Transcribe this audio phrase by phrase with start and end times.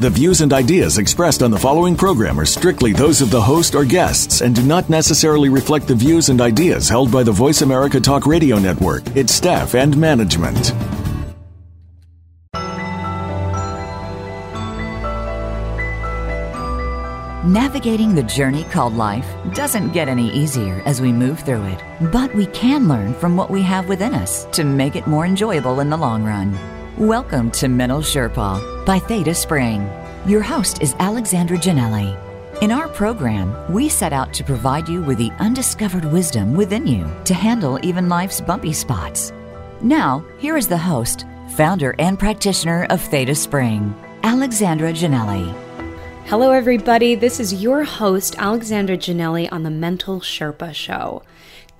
[0.00, 3.74] The views and ideas expressed on the following program are strictly those of the host
[3.74, 7.60] or guests and do not necessarily reflect the views and ideas held by the Voice
[7.60, 10.72] America Talk Radio Network, its staff, and management.
[17.44, 22.34] Navigating the journey called life doesn't get any easier as we move through it, but
[22.34, 25.90] we can learn from what we have within us to make it more enjoyable in
[25.90, 26.58] the long run.
[26.96, 29.88] Welcome to Mental Sherpa by Theta Spring.
[30.26, 32.18] Your host is Alexandra Janelli.
[32.60, 37.08] In our program, we set out to provide you with the undiscovered wisdom within you
[37.24, 39.32] to handle even life's bumpy spots.
[39.80, 45.54] Now, here is the host, founder, and practitioner of Theta Spring, Alexandra Janelli.
[46.26, 47.14] Hello, everybody.
[47.14, 51.22] This is your host, Alexandra Janelli, on the Mental Sherpa Show.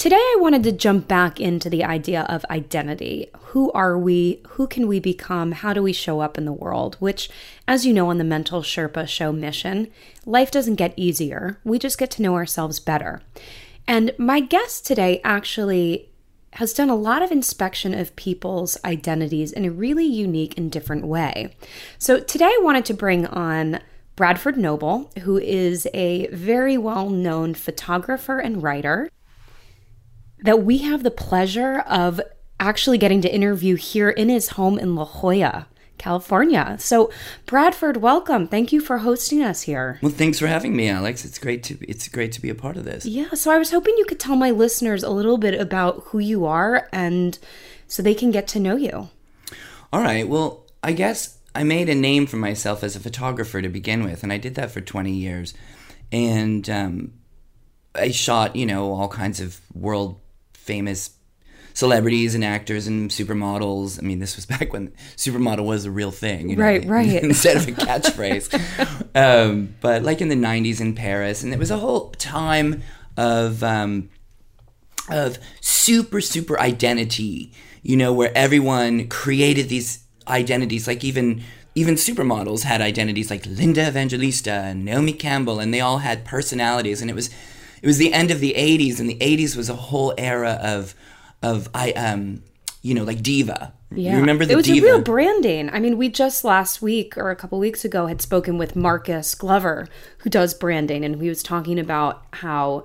[0.01, 3.29] Today, I wanted to jump back into the idea of identity.
[3.49, 4.41] Who are we?
[4.53, 5.53] Who can we become?
[5.53, 6.97] How do we show up in the world?
[7.01, 7.29] Which,
[7.69, 9.89] as you know, on the Mental Sherpa Show mission,
[10.25, 11.61] life doesn't get easier.
[11.65, 13.21] We just get to know ourselves better.
[13.87, 16.09] And my guest today actually
[16.55, 21.07] has done a lot of inspection of people's identities in a really unique and different
[21.07, 21.55] way.
[21.99, 23.81] So today, I wanted to bring on
[24.17, 29.11] Bradford Noble, who is a very well known photographer and writer
[30.43, 32.21] that we have the pleasure of
[32.59, 35.67] actually getting to interview here in his home in La Jolla,
[35.99, 36.77] California.
[36.79, 37.11] So,
[37.47, 38.47] Bradford, welcome.
[38.47, 39.99] Thank you for hosting us here.
[40.03, 41.25] Well, thanks for having me, Alex.
[41.25, 43.07] It's great to it's great to be a part of this.
[43.07, 46.19] Yeah, so I was hoping you could tell my listeners a little bit about who
[46.19, 47.39] you are and
[47.87, 49.09] so they can get to know you.
[49.93, 50.29] All right.
[50.29, 54.23] Well, I guess I made a name for myself as a photographer to begin with,
[54.23, 55.55] and I did that for 20 years.
[56.13, 57.13] And um,
[57.95, 60.21] I shot, you know, all kinds of world
[60.61, 61.11] famous
[61.75, 63.99] celebrities and actors and supermodels.
[63.99, 66.85] I mean, this was back when supermodel was a real thing, you know, right?
[66.85, 67.09] Right.
[67.23, 68.47] instead of a catchphrase.
[69.15, 72.83] um, but like in the '90s in Paris, and it was a whole time
[73.17, 74.11] of um,
[75.09, 77.53] of super super identity.
[77.83, 81.43] You know, where everyone created these identities, like even
[81.75, 87.01] even supermodels had identities like Linda Evangelista and Naomi Campbell, and they all had personalities,
[87.01, 87.31] and it was
[87.83, 90.95] it was the end of the 80s and the 80s was a whole era of
[91.43, 92.43] of i um
[92.83, 94.13] you know like diva yeah.
[94.13, 94.87] You remember the It was diva?
[94.87, 95.69] a real branding.
[95.71, 99.35] I mean, we just last week or a couple weeks ago had spoken with Marcus
[99.35, 99.89] Glover,
[100.19, 102.85] who does branding, and he was talking about how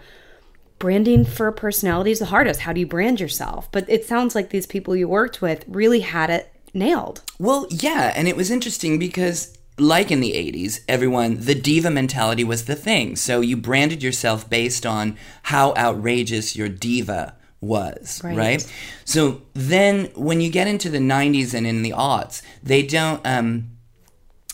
[0.79, 2.61] branding for a personality is the hardest.
[2.61, 3.71] How do you brand yourself?
[3.71, 7.21] But it sounds like these people you worked with really had it nailed.
[7.37, 12.43] Well, yeah, and it was interesting because like in the 80s, everyone, the diva mentality
[12.43, 13.15] was the thing.
[13.15, 18.37] So you branded yourself based on how outrageous your diva was, right.
[18.37, 18.73] right?
[19.03, 23.71] So then when you get into the 90s and in the aughts, they don't, um,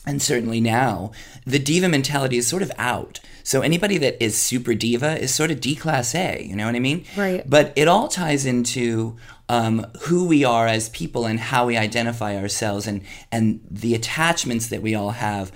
[0.06, 1.12] and certainly now,
[1.46, 3.20] the diva mentality is sort of out.
[3.52, 6.76] So anybody that is super diva is sort of D class A, you know what
[6.76, 7.04] I mean?
[7.18, 7.44] Right.
[7.46, 9.18] But it all ties into
[9.50, 14.70] um, who we are as people and how we identify ourselves and and the attachments
[14.70, 15.52] that we all have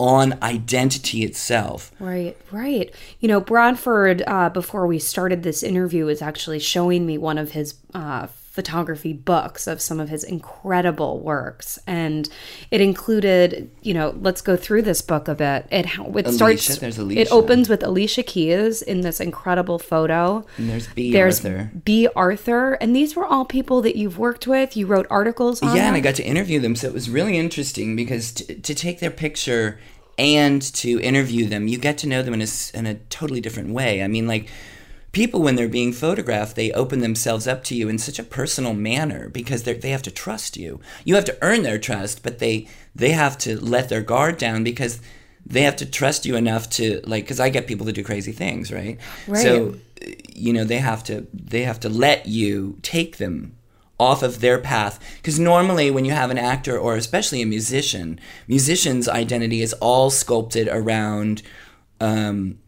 [0.00, 1.92] on identity itself.
[2.00, 2.90] Right, right.
[3.20, 7.52] You know, Bradford, uh, before we started this interview, was actually showing me one of
[7.52, 11.78] his uh, photography books of some of his incredible works.
[11.86, 12.26] And
[12.70, 15.68] it included you know let's go through this book a bit.
[15.70, 17.20] It it starts there's Alicia.
[17.20, 20.44] it opens with Alicia Keys in this incredible photo.
[20.56, 21.70] And there's Bea there's Arthur.
[21.84, 22.72] Bea Arthur.
[22.80, 24.74] And these were all people that you've worked with.
[24.74, 25.88] You wrote articles on yeah them.
[25.88, 26.74] and I got to interview them.
[26.74, 29.78] So it was really interesting because t- to take their picture
[30.18, 33.68] and to interview them you get to know them in a, in a totally different
[33.68, 34.02] way.
[34.02, 34.48] I mean like
[35.16, 38.74] people when they're being photographed they open themselves up to you in such a personal
[38.74, 40.78] manner because they have to trust you.
[41.06, 44.62] You have to earn their trust but they they have to let their guard down
[44.62, 45.00] because
[45.46, 48.32] they have to trust you enough to like because i get people to do crazy
[48.32, 48.98] things right?
[49.26, 49.42] right.
[49.42, 49.76] So
[50.34, 53.56] you know they have to they have to let you take them
[53.98, 55.02] off of their path.
[55.16, 60.10] Because normally when you have an actor or especially a musician musician's identity is all
[60.10, 61.42] sculpted around
[62.00, 62.58] um,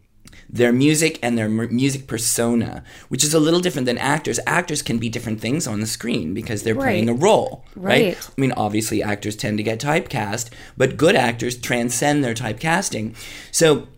[0.51, 4.41] their music and their music persona, which is a little different than actors.
[4.47, 6.85] Actors can be different things on the screen because they're right.
[6.85, 8.17] playing a role, right.
[8.17, 8.31] right?
[8.37, 13.15] I mean, obviously, actors tend to get typecast, but good actors transcend their typecasting.
[13.51, 13.89] So,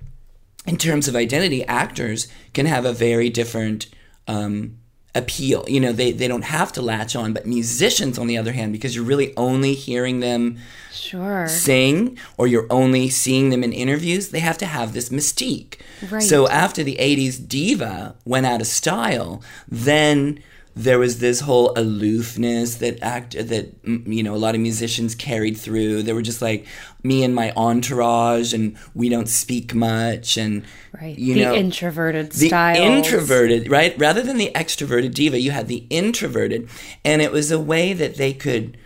[0.66, 3.86] in terms of identity, actors can have a very different
[4.26, 4.79] um,
[5.14, 5.64] appeal.
[5.68, 8.72] You know, they, they don't have to latch on, but musicians, on the other hand,
[8.72, 10.58] because you're really only hearing them
[10.92, 11.48] Sure.
[11.48, 15.80] sing or you're only seeing them in interviews, they have to have this mystique.
[16.10, 16.22] Right.
[16.22, 20.42] So after the 80s diva went out of style, then
[20.76, 25.56] there was this whole aloofness that act that you know a lot of musicians carried
[25.56, 26.02] through.
[26.02, 26.66] They were just like
[27.02, 30.62] me and my entourage, and we don't speak much, and
[31.00, 31.18] Right.
[31.18, 32.78] you the know introverted the styles.
[32.78, 33.98] introverted, right?
[33.98, 36.68] Rather than the extroverted diva, you had the introverted,
[37.04, 38.76] and it was a way that they could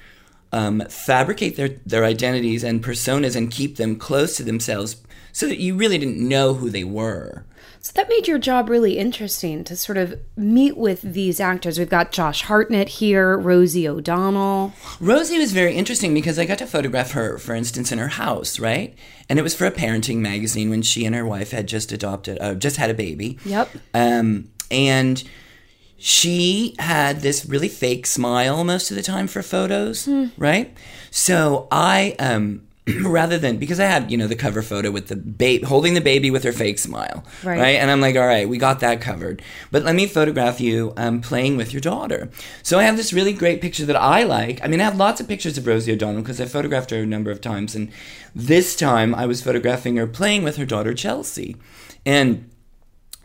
[0.52, 4.96] um, fabricate their their identities and personas and keep them close to themselves,
[5.34, 7.44] so that you really didn't know who they were.
[7.80, 11.78] So that made your job really interesting to sort of meet with these actors.
[11.78, 14.72] We've got Josh Hartnett here, Rosie O'Donnell.
[15.00, 18.58] Rosie was very interesting because I got to photograph her, for instance, in her house,
[18.58, 18.96] right?
[19.28, 22.38] And it was for a parenting magazine when she and her wife had just adopted,
[22.40, 23.38] uh, just had a baby.
[23.44, 23.68] Yep.
[23.92, 25.22] Um, and
[25.98, 30.08] she had this really fake smile most of the time for photos,
[30.38, 30.74] right?
[31.10, 32.66] So I, um,
[33.02, 36.00] rather than because I had you know the cover photo with the babe holding the
[36.00, 37.76] baby with her fake smile, Right.
[37.76, 39.42] And I'm like, all right, we got that covered.
[39.70, 42.28] But let me photograph you um, playing with your daughter.
[42.62, 44.62] So I have this really great picture that I like.
[44.62, 47.06] I mean, I have lots of pictures of Rosie O'Donnell because I photographed her a
[47.06, 47.90] number of times, and
[48.34, 51.56] this time I was photographing her playing with her daughter Chelsea,
[52.04, 52.50] and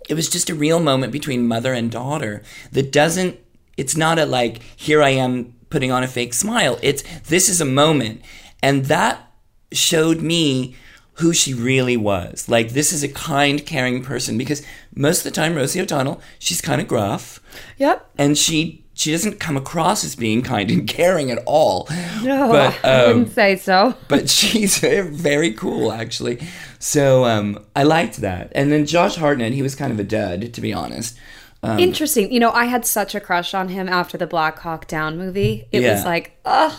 [0.07, 2.41] it was just a real moment between mother and daughter
[2.71, 3.39] that doesn't
[3.77, 7.61] it's not a like here i am putting on a fake smile it's this is
[7.61, 8.21] a moment
[8.61, 9.28] and that
[9.71, 10.75] showed me
[11.13, 15.31] who she really was like this is a kind caring person because most of the
[15.31, 17.41] time rosie o'donnell she's kind of gruff
[17.77, 18.09] Yep.
[18.17, 21.87] and she she doesn't come across as being kind and caring at all
[22.21, 23.95] No, but I um, wouldn't say so.
[24.09, 26.39] but she's very cool actually.
[26.79, 28.51] So um, I liked that.
[28.53, 31.17] And then Josh Hartnett, he was kind of a dud, to be honest.
[31.61, 32.31] Um, Interesting.
[32.31, 35.67] You know, I had such a crush on him after the Black Hawk Down movie.
[35.71, 36.73] It was like, ugh.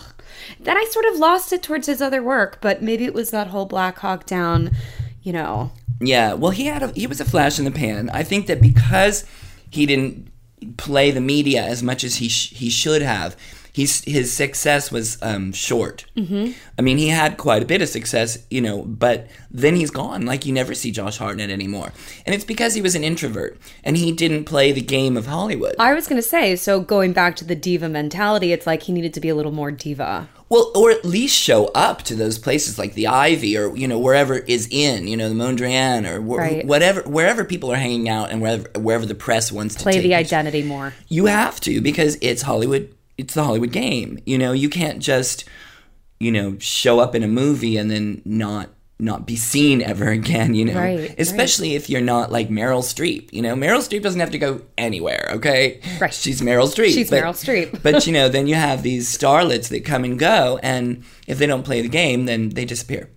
[0.59, 3.47] Then I sort of lost it towards his other work, but maybe it was that
[3.47, 4.71] whole Black Hawk Down,
[5.21, 5.71] you know.
[5.99, 8.09] Yeah, well, he had a, he was a flash in the pan.
[8.09, 9.23] I think that because
[9.69, 10.31] he didn't
[10.77, 13.35] play the media as much as he sh- he should have,
[13.71, 16.05] he's his success was um, short.
[16.17, 16.51] Mm-hmm.
[16.77, 20.25] I mean, he had quite a bit of success, you know, but then he's gone.
[20.25, 21.91] Like you never see Josh Hartnett anymore,
[22.25, 25.75] and it's because he was an introvert and he didn't play the game of Hollywood.
[25.79, 28.93] I was going to say, so going back to the diva mentality, it's like he
[28.93, 30.27] needed to be a little more diva.
[30.49, 33.97] Well, or at least show up to those places like the Ivy or you know
[33.97, 36.65] wherever is in you know the Mondrian or wh- Right.
[36.65, 40.09] whatever wherever people are hanging out and wherever wherever the press wants to Play the
[40.09, 40.15] you.
[40.15, 40.93] identity more.
[41.07, 42.93] You have to because it's Hollywood.
[43.21, 44.19] It's the Hollywood game.
[44.25, 45.45] You know you can't just
[46.19, 48.69] you know show up in a movie and then not
[48.99, 50.53] not be seen ever again.
[50.53, 51.15] You know, Right, right.
[51.17, 53.31] especially if you're not like Meryl Streep.
[53.33, 55.27] You know, Meryl Streep doesn't have to go anywhere.
[55.33, 56.13] Okay, Right.
[56.13, 56.93] She's Meryl Streep.
[56.93, 57.81] She's Meryl Streep.
[57.83, 61.47] but you know, then you have these starlets that come and go, and if they
[61.47, 63.09] don't play the game, then they disappear.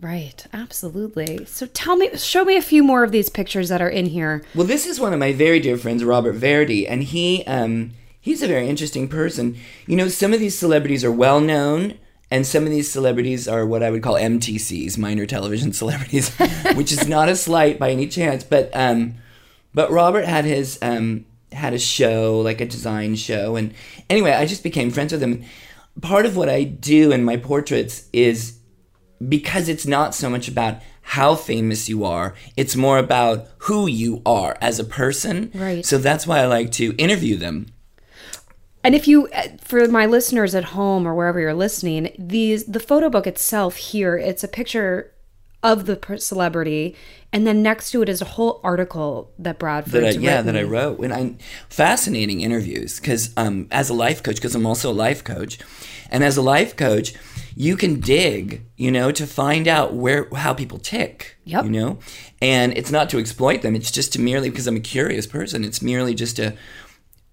[0.00, 1.44] Right, absolutely.
[1.46, 4.44] So tell me, show me a few more of these pictures that are in here.
[4.54, 7.90] Well, this is one of my very dear friends, Robert Verdi, and he um,
[8.28, 9.56] he's a very interesting person.
[9.86, 11.94] You know, some of these celebrities are well known,
[12.30, 16.36] and some of these celebrities are what I would call MTCs, minor television celebrities,
[16.74, 18.44] which is not a slight by any chance.
[18.44, 19.14] But um,
[19.72, 23.72] but Robert had his um, had a show, like a design show, and
[24.10, 25.44] anyway, I just became friends with him.
[26.02, 28.58] Part of what I do in my portraits is
[29.26, 34.20] because it's not so much about how famous you are, it's more about who you
[34.26, 35.50] are as a person.
[35.54, 35.84] Right.
[35.84, 37.72] So that's why I like to interview them.
[38.88, 42.80] And if you, uh, for my listeners at home or wherever you're listening, these the
[42.80, 45.12] photo book itself here, it's a picture
[45.62, 46.96] of the celebrity,
[47.30, 50.46] and then next to it is a whole article that Bradford's That I, yeah, written.
[50.46, 51.00] that I wrote.
[51.00, 51.34] And I
[51.68, 55.58] fascinating interviews because um, as a life coach, because I'm also a life coach,
[56.10, 57.12] and as a life coach,
[57.54, 61.36] you can dig, you know, to find out where how people tick.
[61.44, 61.64] Yep.
[61.66, 61.98] You know,
[62.40, 63.76] and it's not to exploit them.
[63.76, 65.62] It's just to merely because I'm a curious person.
[65.62, 66.56] It's merely just to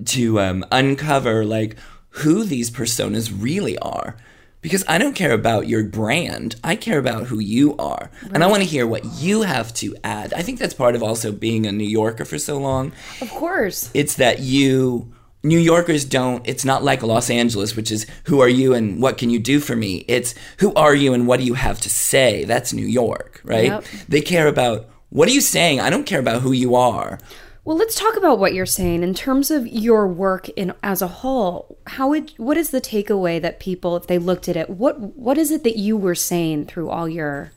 [0.04, 1.78] to um, uncover like
[2.10, 4.16] who these personas really are.
[4.62, 6.56] Because i don't care about your brand.
[6.64, 8.10] I care about who you are.
[8.34, 10.34] And i want to hear what you have to add.
[10.34, 12.92] I think that's part of also being a new yorker for so long.
[13.22, 13.92] Of course.
[13.94, 18.50] it's that you New Yorkers don't it's not like Los Angeles which is who are
[18.50, 20.04] you and what can you do for me?
[20.08, 22.46] It's who are you and what do you have to say?
[22.46, 23.66] That's New York right?
[23.66, 23.86] Yep.
[24.10, 25.80] they care about what are you saying?
[25.80, 27.20] I don't care about who you are
[27.66, 31.08] Well, let's talk about what you're saying in terms of your work in as a
[31.08, 31.80] whole.
[31.88, 35.40] How would what is the takeaway that people, if they looked at it, what what
[35.40, 37.52] is it that you were saying through all your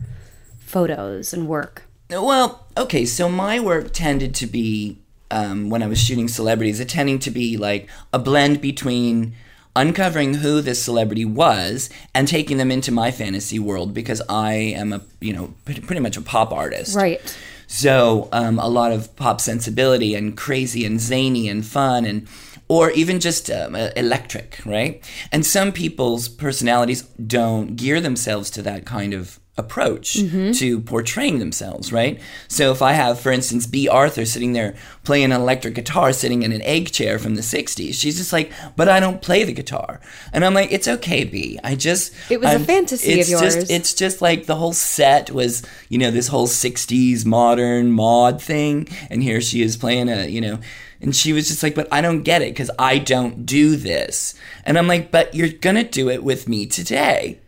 [0.61, 1.83] photos and work?
[2.09, 4.97] Well, okay, so my work tended to be
[5.31, 9.35] um, when I was shooting celebrities, it tended to be like a blend between
[9.77, 14.95] uncovering who this celebrity was and taking them into my fantasy world because I am
[14.95, 16.97] a you know pretty, pretty much a pop artist.
[16.97, 17.21] Right.
[17.69, 22.27] So um, a lot of pop sensibility and crazy and zany and fun and
[22.67, 25.03] or even just um, electric, right?
[25.31, 30.53] And some people's personalities don't gear themselves to that kind of approach mm-hmm.
[30.53, 32.21] to portraying themselves, right?
[32.47, 34.75] So if I have, for instance, Bea Arthur sitting there
[35.05, 38.53] playing an electric guitar, sitting in an egg chair from the '60s, she's just like,
[38.77, 40.01] "But I don't play the guitar,"
[40.33, 41.59] and I'm like, "It's okay, Bea.
[41.63, 43.71] I just It was a I'm- fantasy of it's just- yours.
[43.71, 48.89] it's just like the whole set was, you know, this whole '60s modern mod thing,
[49.11, 50.59] and here she is playing a, you know."
[51.01, 54.35] And she was just like, but I don't get it because I don't do this.
[54.65, 57.39] And I'm like, but you're gonna do it with me today.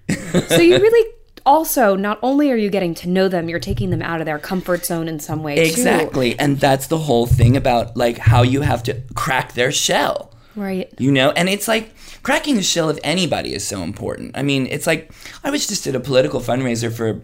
[0.49, 1.11] so you really
[1.45, 4.39] also not only are you getting to know them, you're taking them out of their
[4.39, 5.63] comfort zone in some way too.
[5.63, 6.39] Exactly.
[6.39, 10.35] And that's the whole thing about like how you have to crack their shell.
[10.57, 10.93] Right.
[10.99, 14.37] You know, and it's like cracking the shell of anybody is so important.
[14.37, 15.13] I mean, it's like
[15.45, 17.23] I was just at a political fundraiser for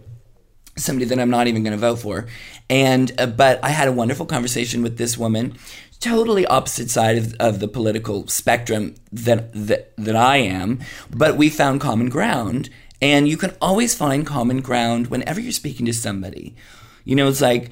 [0.77, 2.27] somebody that I'm not even going to vote for,
[2.69, 5.57] and uh, but I had a wonderful conversation with this woman,
[5.99, 11.49] totally opposite side of, of the political spectrum that, that that I am, but we
[11.49, 12.69] found common ground,
[13.01, 16.55] and you can always find common ground whenever you're speaking to somebody.
[17.03, 17.71] You know, it's like.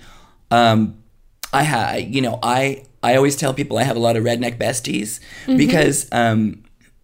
[0.52, 0.98] Um,
[1.54, 4.58] I ha you know, I I always tell people I have a lot of redneck
[4.58, 6.64] besties because um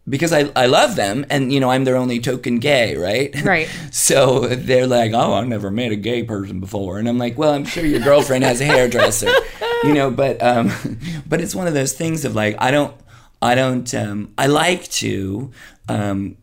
[0.10, 3.34] because I, I love them and you know I'm their only token gay, right?
[3.46, 3.70] Right.
[3.92, 7.54] so they're like, "Oh, I've never met a gay person before." And I'm like, "Well,
[7.54, 9.32] I'm sure your girlfriend has a hairdresser."
[9.84, 10.72] you know, but um
[11.28, 12.94] but it's one of those things of like I don't
[13.42, 15.52] I don't um I like to
[15.88, 16.36] um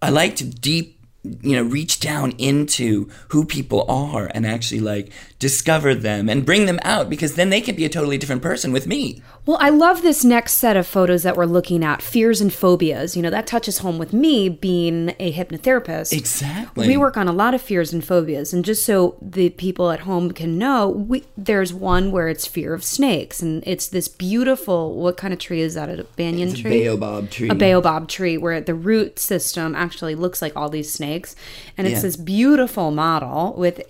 [0.00, 0.95] I like to deep
[1.42, 6.66] you know reach down into who people are and actually like discover them and bring
[6.66, 9.68] them out because then they can be a totally different person with me Well, I
[9.68, 13.14] love this next set of photos that we're looking at fears and phobias.
[13.16, 16.12] You know, that touches home with me being a hypnotherapist.
[16.12, 19.90] exactly We work on a lot of fears and phobias, and just so the people
[19.90, 24.08] at home can know, we, there's one where it's fear of snakes, and it's this
[24.08, 24.94] beautiful.
[24.96, 25.88] What kind of tree is that?
[25.90, 30.42] A banyan It's a baobab tree A baobab tree, where the root system actually looks
[30.42, 31.36] like all these snakes,
[31.76, 32.02] and it's Yeah.
[32.02, 33.80] this beautiful model with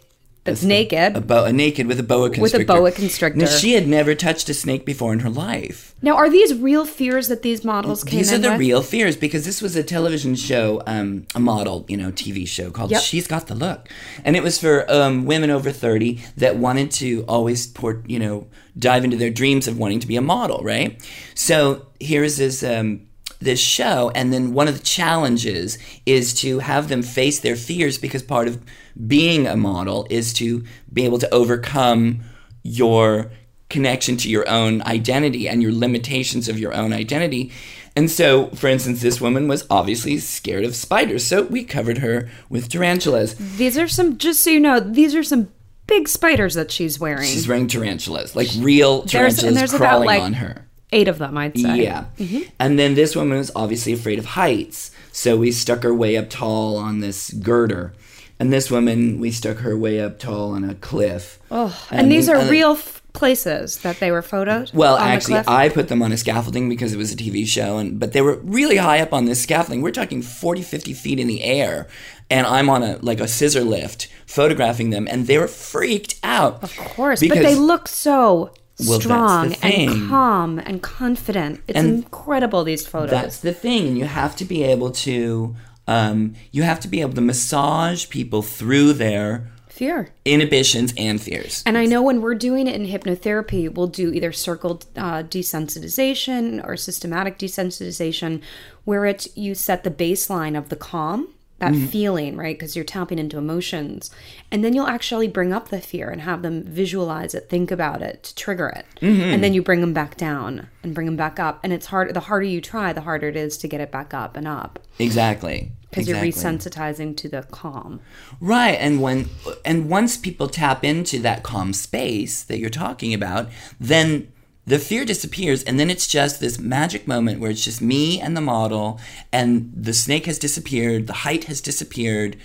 [0.46, 1.16] that's naked.
[1.16, 2.58] a boa naked with a boa constrictor.
[2.58, 3.40] With a boa constrictor.
[3.40, 5.94] Now, she had never touched a snake before in her life.
[6.02, 8.60] now, are these real fears that these models came These are the with?
[8.60, 12.70] real fears because this was a television show, um, a model, you know, TV show
[12.70, 13.02] called Yep.
[13.02, 13.88] "She's Got the Look,"
[14.24, 18.46] and it was for um, women over thirty that wanted to always port, you know,
[18.78, 21.02] dive into their dreams of wanting to be a model, right?
[21.34, 23.02] So here's this um,
[23.40, 27.98] this show, and then one of the challenges is to have them face their fears
[27.98, 28.62] because part of
[29.06, 32.22] being a model is to be able to overcome
[32.62, 33.30] your
[33.68, 37.52] connection to your own identity and your limitations of your own identity.
[37.96, 42.28] And so, for instance, this woman was obviously scared of spiders, so we covered her
[42.48, 43.34] with tarantulas.
[43.56, 45.48] These are some, just so you know, these are some
[45.86, 47.26] big spiders that she's wearing.
[47.26, 50.66] She's wearing tarantulas, like real tarantulas there's about, crawling like, on her.
[50.92, 51.82] Eight of them, I'd say.
[51.82, 52.06] Yeah.
[52.18, 52.50] Mm-hmm.
[52.60, 54.92] And then this woman was obviously afraid of heights.
[55.10, 57.92] So we stuck her way up tall on this girder.
[58.38, 61.38] And this woman, we stuck her way up tall on a cliff.
[61.50, 64.74] Oh, and, these are and- real f- places that they were photoed.
[64.74, 65.40] Well, actually.
[65.46, 68.20] I put them on a scaffolding because it was a TV show, and but they
[68.20, 69.80] were really high up on this scaffolding.
[69.80, 71.88] We're talking 40, 50 feet in the air,
[72.28, 76.62] and I'm on a like a scissor lift photographing them, and they were freaked out.
[76.62, 78.50] Of course, but they look so
[78.86, 81.62] Well, strong and calm and confident.
[81.68, 83.10] It's And incredible these photos.
[83.12, 87.00] That's the thing, and you have to be able to, um, you have to be
[87.00, 90.08] able to massage people through their fear.
[90.24, 91.62] inhibitions and fears.
[91.66, 96.66] And I know when we're doing it in hypnotherapy, we'll do either circle uh, desensitization
[96.66, 98.40] or systematic desensitization,
[98.84, 101.28] where it's you set the baseline of the calm,
[101.58, 101.86] that Mm-hmm.
[101.86, 102.54] feeling, right?
[102.58, 104.10] Because you're tapping into emotions.
[104.52, 108.02] And then you'll actually bring up the fear and have them visualize it, think about
[108.02, 108.84] it to trigger it.
[109.00, 109.22] Mm-hmm.
[109.22, 111.60] And then you bring them back down and bring them back up.
[111.62, 114.12] And it's hard, the harder you try, the harder it is to get it back
[114.12, 115.72] up and up Exactly.
[115.90, 116.28] Because exactly.
[116.28, 118.00] you're resensitizing to the calm.
[118.40, 119.28] Right, and when
[119.64, 123.48] and once people tap into that calm space that you're talking about,
[123.80, 124.32] then
[124.66, 128.36] the fear disappears and then it's just this magic moment where it's just me and
[128.36, 129.00] the model
[129.32, 132.36] and the snake has disappeared, the height has disappeared,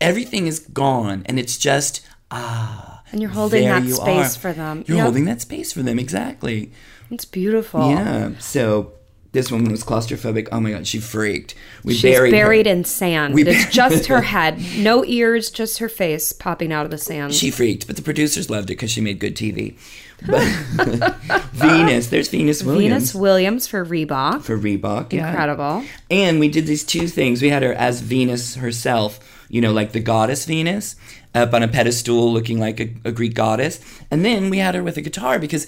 [0.00, 4.40] everything is gone and it's just ah And you're holding that you space are.
[4.40, 4.84] for them.
[4.86, 5.04] You're Yep.
[5.04, 6.70] holding that space for them exactly.
[7.10, 7.88] It's beautiful.
[7.90, 8.32] Yeah.
[8.38, 8.92] So
[9.34, 10.48] this woman was claustrophobic.
[10.50, 11.54] Oh my god, she freaked.
[11.84, 12.72] We She's buried, buried, her.
[12.72, 13.34] in sand.
[13.34, 17.34] We it's just her head, no ears, just her face popping out of the sand.
[17.34, 19.76] She freaked, but the producers loved it because she made good TV.
[20.26, 20.40] But
[21.52, 22.06] Venus.
[22.08, 24.42] There's Venus Williams Venus Williams for Reebok.
[24.42, 25.12] for Reebok.
[25.12, 25.28] yeah.
[25.28, 25.84] Incredible.
[26.10, 27.42] And we did these two things.
[27.42, 30.96] We had her as Venus herself, you know, like the goddess Venus,
[31.34, 33.80] up on a pedestal looking like a, a Greek goddess.
[34.10, 35.66] And then we had her with a guitar because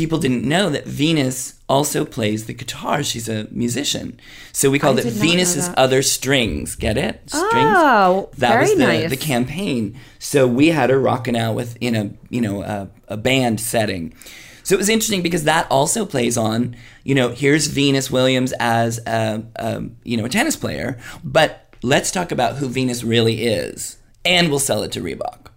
[0.00, 3.02] people didn't know that Venus also plays the guitar.
[3.02, 4.18] She's a musician.
[4.50, 5.70] So we called it did not know Venus's.
[5.76, 6.74] Other Strings.
[6.74, 7.20] Get it?
[7.26, 7.52] Strings.
[7.54, 9.10] Oh, that very was the, nice.
[9.10, 10.00] the campaign.
[10.18, 14.14] So we had her rocking out with in a you know a, a band setting.
[14.62, 19.00] So it was interesting because that also plays on you know here's Venus Williams as
[19.06, 23.98] a, a you know a tennis player, but let's talk about who Venus really is,
[24.24, 25.48] and we'll sell it to Reebok.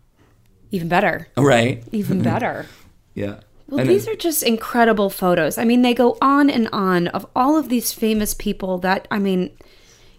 [0.72, 1.30] Even better.
[1.38, 1.82] Right?
[1.94, 2.66] Even better.
[3.14, 3.40] Yeah.
[3.70, 5.58] Well, And these it- are just incredible photos.
[5.58, 9.20] I mean, they go on and on of all of these famous people that, I
[9.20, 9.52] mean,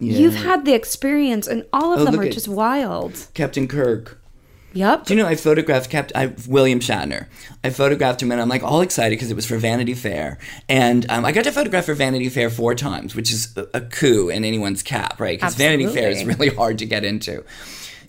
[0.01, 3.29] you've had the experience, and all of Oh, them are just wild.
[3.35, 4.21] Captain Kirk.
[4.73, 5.07] Yep.
[5.07, 7.27] Do you know I photographed Cap- I, William Shatner?
[7.63, 10.37] I photographed him and I'm like all excited because it was for Vanity Fair,
[10.69, 13.81] and um, I got to photograph for Vanity Fair four times, which is a, a
[13.83, 15.39] coup in anyone's cap, right?
[15.39, 17.45] Because Vanity Fair is really hard to get into,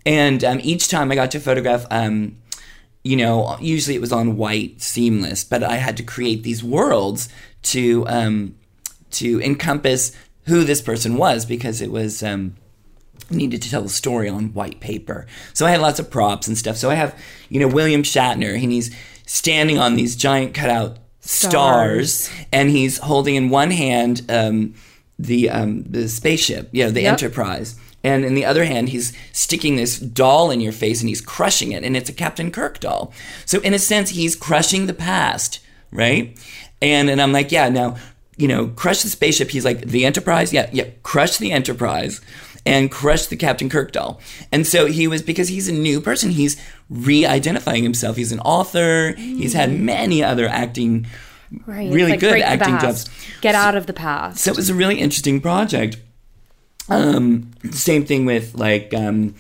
[0.08, 1.86] and um, each time I got to photograph.
[1.92, 2.38] Um,
[3.06, 7.30] you know, usually it was on white, seamless, but I had to create these worlds
[7.74, 8.56] to um,
[9.12, 10.12] to encompass
[10.48, 12.56] who this person was because it was um,
[13.30, 15.28] needed to tell the story on white paper.
[15.54, 16.78] So I had lots of props and stuff.
[16.78, 17.16] So I have,
[17.50, 18.90] you know, William Shatner, and he's
[19.28, 22.48] standing on these giant cutout stars, Stars.
[22.52, 24.74] and he's holding in one hand um,
[25.20, 27.14] the um, the spaceship, you know, the Yep.
[27.14, 27.76] Enterprise.
[28.06, 31.72] And in the other hand, he's sticking this doll in your face and he's crushing
[31.72, 33.12] it, and it's a Captain Kirk doll.
[33.48, 35.60] So in a sense, he's crushing the past,
[35.92, 36.38] right?
[36.84, 37.98] And and I'm like, yeah, now,
[38.38, 39.50] you know, crush the spaceship.
[39.50, 42.22] He's like, the Enterprise, yeah, yeah, crush the Enterprise
[42.64, 44.22] and crush the Captain Kirk doll.
[44.52, 48.18] And so he was because he's a new person, he's re-identifying himself.
[48.18, 49.14] He's an author.
[49.18, 49.80] He's had mm.
[49.80, 51.08] many other acting
[51.66, 51.92] right.
[51.92, 53.10] really like good acting jobs.
[53.42, 54.44] Get out of the past.
[54.44, 55.98] So it was a really interesting project.
[56.90, 59.36] Um, same thing with like um,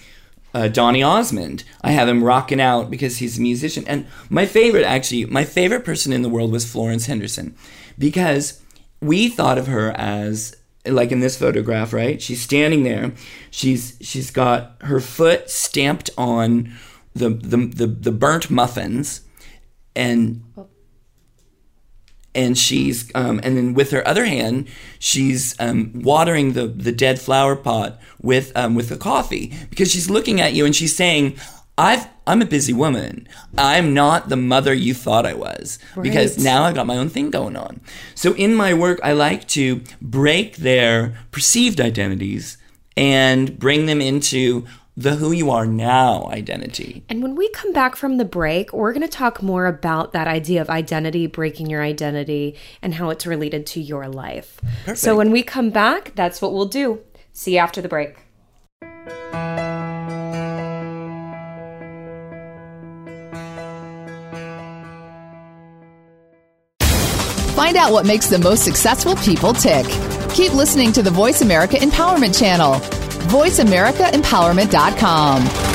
[0.53, 1.63] uh, Donny Osmond.
[1.81, 3.85] I have him rocking out because he's a musician.
[3.87, 7.55] And my favorite, actually, my favorite person in the world was Florence Henderson
[7.97, 8.61] because
[9.01, 10.55] we thought of her as
[10.85, 12.21] like in this photograph, right?
[12.21, 13.13] She's standing there.
[13.51, 16.73] She's she's got her foot stamped on
[17.13, 19.21] the the the, the burnt muffins,
[19.95, 20.43] and
[22.35, 24.67] and she's um, and then with her other hand
[24.99, 30.09] she's um, watering the the dead flower pot with um, with the coffee because she's
[30.09, 31.37] looking at you and she's saying
[31.77, 33.27] I've I'm a busy woman.
[33.57, 37.29] I'm not the mother you thought I was because now I've got my own thing
[37.29, 37.81] going on.
[38.15, 42.57] So in my work I like to break their perceived identities
[42.97, 44.65] and bring them into
[44.97, 47.03] the who you are now identity.
[47.09, 50.27] And when we come back from the break, we're going to talk more about that
[50.27, 54.61] idea of identity, breaking your identity, and how it's related to your life.
[54.93, 57.01] So when we come back, that's what we'll do.
[57.33, 58.15] See you after the break.
[67.53, 69.85] Find out what makes the most successful people tick.
[70.33, 73.04] Keep listening to the Voice America Empowerment Channel.
[73.25, 75.74] VoiceAmericaEmpowerment.com.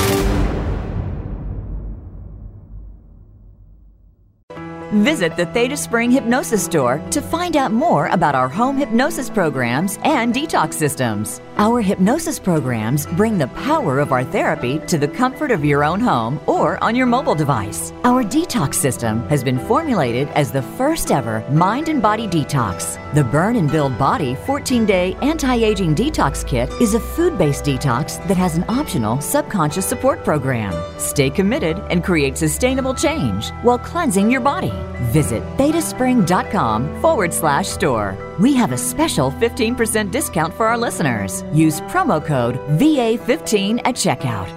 [4.92, 10.00] Visit the Theta Spring Hypnosis Store to find out more about our home hypnosis programs
[10.02, 11.40] and detox systems.
[11.58, 16.00] Our hypnosis programs bring the power of our therapy to the comfort of your own
[16.00, 17.92] home or on your mobile device.
[18.02, 22.98] Our detox system has been formulated as the first ever mind and body detox.
[23.14, 27.64] The Burn and Build Body 14 day anti aging detox kit is a food based
[27.64, 30.74] detox that has an optional subconscious support program.
[30.98, 34.72] Stay committed and create sustainable change while cleansing your body.
[35.12, 38.16] Visit thetaspring.com forward slash store.
[38.38, 41.42] We have a special 15% discount for our listeners.
[41.52, 44.48] Use promo code VA15 at checkout.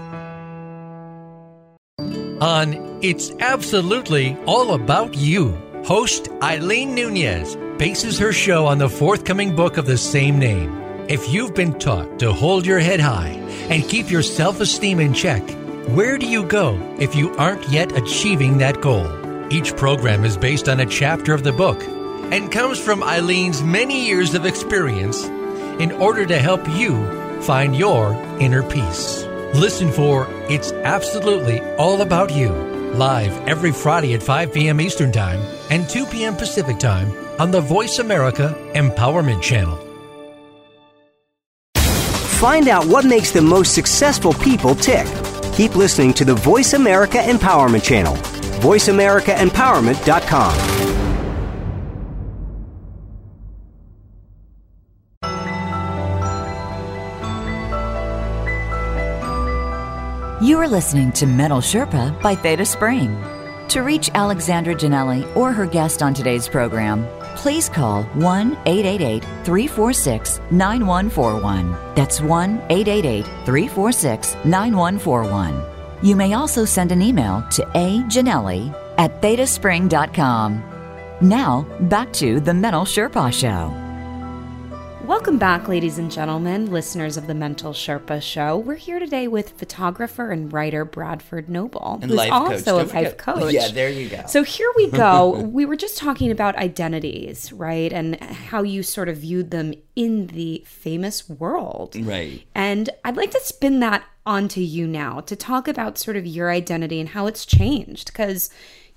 [2.42, 9.56] On It's Absolutely All About You, host Eileen Nunez bases her show on the forthcoming
[9.56, 10.72] book of the same name.
[11.10, 13.32] If you've been taught to hold your head high
[13.70, 15.44] and keep your self esteem in check,
[15.90, 19.23] where do you go if you aren't yet achieving that goal?
[19.50, 21.84] Each program is based on a chapter of the book
[22.32, 25.26] and comes from Eileen's many years of experience
[25.80, 27.06] in order to help you
[27.42, 29.24] find your inner peace.
[29.54, 32.50] Listen for It's Absolutely All About You,
[32.94, 34.82] live every Friday at 5 p.m.
[34.82, 36.36] Eastern Time and 2 p.m.
[36.36, 39.78] Pacific Time on the Voice America Empowerment Channel.
[42.40, 45.08] Find out what makes the most successful people tick.
[45.54, 48.33] Keep listening to the Voice America Empowerment Channel.
[48.64, 50.84] voiceamericaempowerment.com.
[60.42, 63.18] You are listening to Mental Sherpa by Theta Spring.
[63.70, 70.40] To reach Alexandra Janelli or her guest on today's program, please call 1 888 346
[70.52, 71.72] 9141.
[71.96, 75.73] That's 1 888 346 9141.
[76.04, 80.64] You may also send an email to ajanelli at thetaspring.com.
[81.22, 83.83] Now, back to the Mental Sherpa Show.
[85.04, 88.58] Welcome back, ladies and gentlemen, listeners of the Mental Sherpa Show.
[88.58, 92.32] We're here today with photographer and writer Bradford Noble, And who's coach.
[92.32, 93.52] also Don't a life coach.
[93.52, 94.24] Yeah, there you go.
[94.28, 95.42] So here we go.
[95.42, 97.92] we were just talking about identities, right?
[97.92, 101.98] And how you sort of viewed them in the famous world.
[101.98, 102.42] Right.
[102.56, 106.50] And I'd like to spin that onto you now to talk about sort of your
[106.50, 108.50] identity and how it's changed because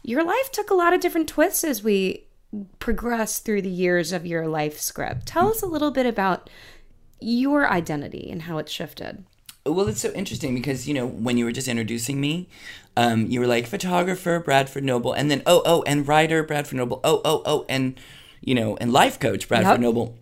[0.04, 2.25] your life took a lot of different twists as we
[2.78, 5.26] progress through the years of your life script.
[5.26, 6.48] Tell us a little bit about
[7.20, 9.24] your identity and how it's shifted.
[9.64, 12.48] Well, it's so interesting because you know when you were just introducing me,
[12.96, 17.00] um, you were like photographer Bradford Noble, and then oh oh and writer Bradford Noble,
[17.02, 17.98] oh oh oh and
[18.40, 19.80] you know and life coach Bradford Yep.
[19.80, 20.16] Noble,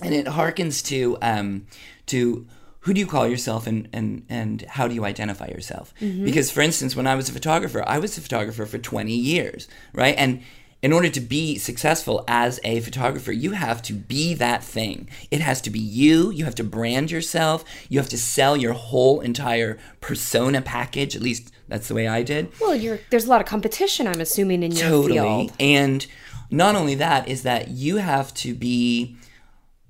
[0.00, 1.66] and it harkens to um,
[2.06, 2.46] to
[2.80, 5.94] who do you call yourself and and and how do you identify yourself?
[6.00, 9.68] Because for instance, when I was a photographer, I was a photographer for twenty years,
[9.92, 10.16] right?
[10.18, 10.42] And
[10.84, 15.08] in order to be successful as a photographer, you have to be that thing.
[15.30, 16.30] It has to be you.
[16.30, 17.64] You have to brand yourself.
[17.88, 21.16] You have to sell your whole entire persona package.
[21.16, 24.20] At least that's the way I did Well, you're, there's a lot of competition, I'm
[24.20, 25.52] assuming, in your totally field.
[25.58, 26.06] and
[26.50, 29.16] not only that is that you have to be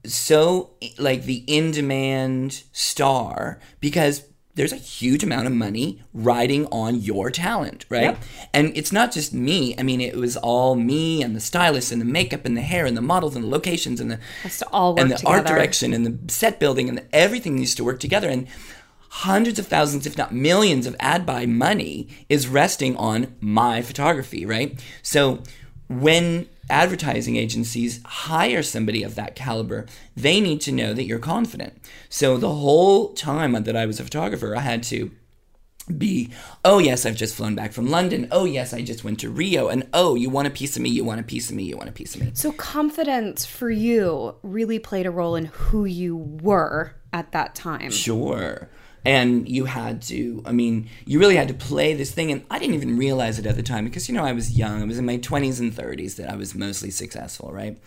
[0.07, 4.22] so like the in demand star because
[4.55, 8.03] there's a huge amount of money riding on your talent, right?
[8.03, 8.23] Yep.
[8.53, 9.75] And it's not just me.
[9.79, 12.87] I mean, it was all me and the stylist and the makeup and the hair
[12.87, 15.47] and the models and the locations and the Has to all work and the art
[15.47, 18.47] direction and the set building and the, everything needs to work together and
[19.09, 24.45] hundreds of thousands if not millions of ad buy money is resting on my photography
[24.45, 25.40] right so
[25.88, 31.81] when advertising agencies hire somebody of that caliber they need to know that you're confident
[32.09, 35.11] so the whole time that i was a photographer i had to
[35.87, 36.31] be,
[36.64, 38.29] oh yes, I've just flown back from London.
[38.31, 39.68] Oh yes, I just went to Rio.
[39.68, 41.77] And oh, you want a piece of me, you want a piece of me, you
[41.77, 42.31] want a piece of me.
[42.35, 47.90] So, confidence for you really played a role in who you were at that time.
[47.90, 48.68] Sure.
[49.05, 52.33] And you had to, I mean, you really had to play this thing.
[52.33, 54.83] And I didn't even realize it at the time because, you know, I was young.
[54.83, 57.79] I was in my 20s and 30s that I was mostly successful, right?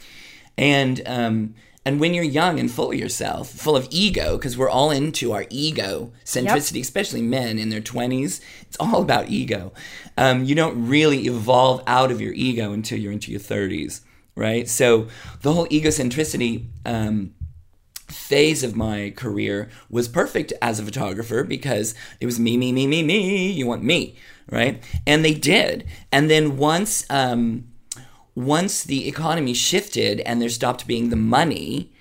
[0.58, 1.56] And, um,
[1.88, 5.32] and when you're young and full of yourself, full of ego, because we're all into
[5.32, 9.72] our ego centricity, especially men in their 20s, it's all about ego.
[10.18, 14.02] Um, you don't really evolve out of your ego until you're into your 30s,
[14.36, 14.68] right?
[14.68, 15.08] So
[15.44, 17.34] the whole egocentricity, um,
[18.08, 22.88] phase of my career was perfect as a photographer because it was me, me, me,
[22.88, 23.52] me, me.
[23.52, 24.16] You want me,
[24.50, 24.84] right?
[25.06, 25.86] And they did.
[26.12, 27.66] And then once, um,
[28.36, 31.92] once the economy shifted and there stopped being the money,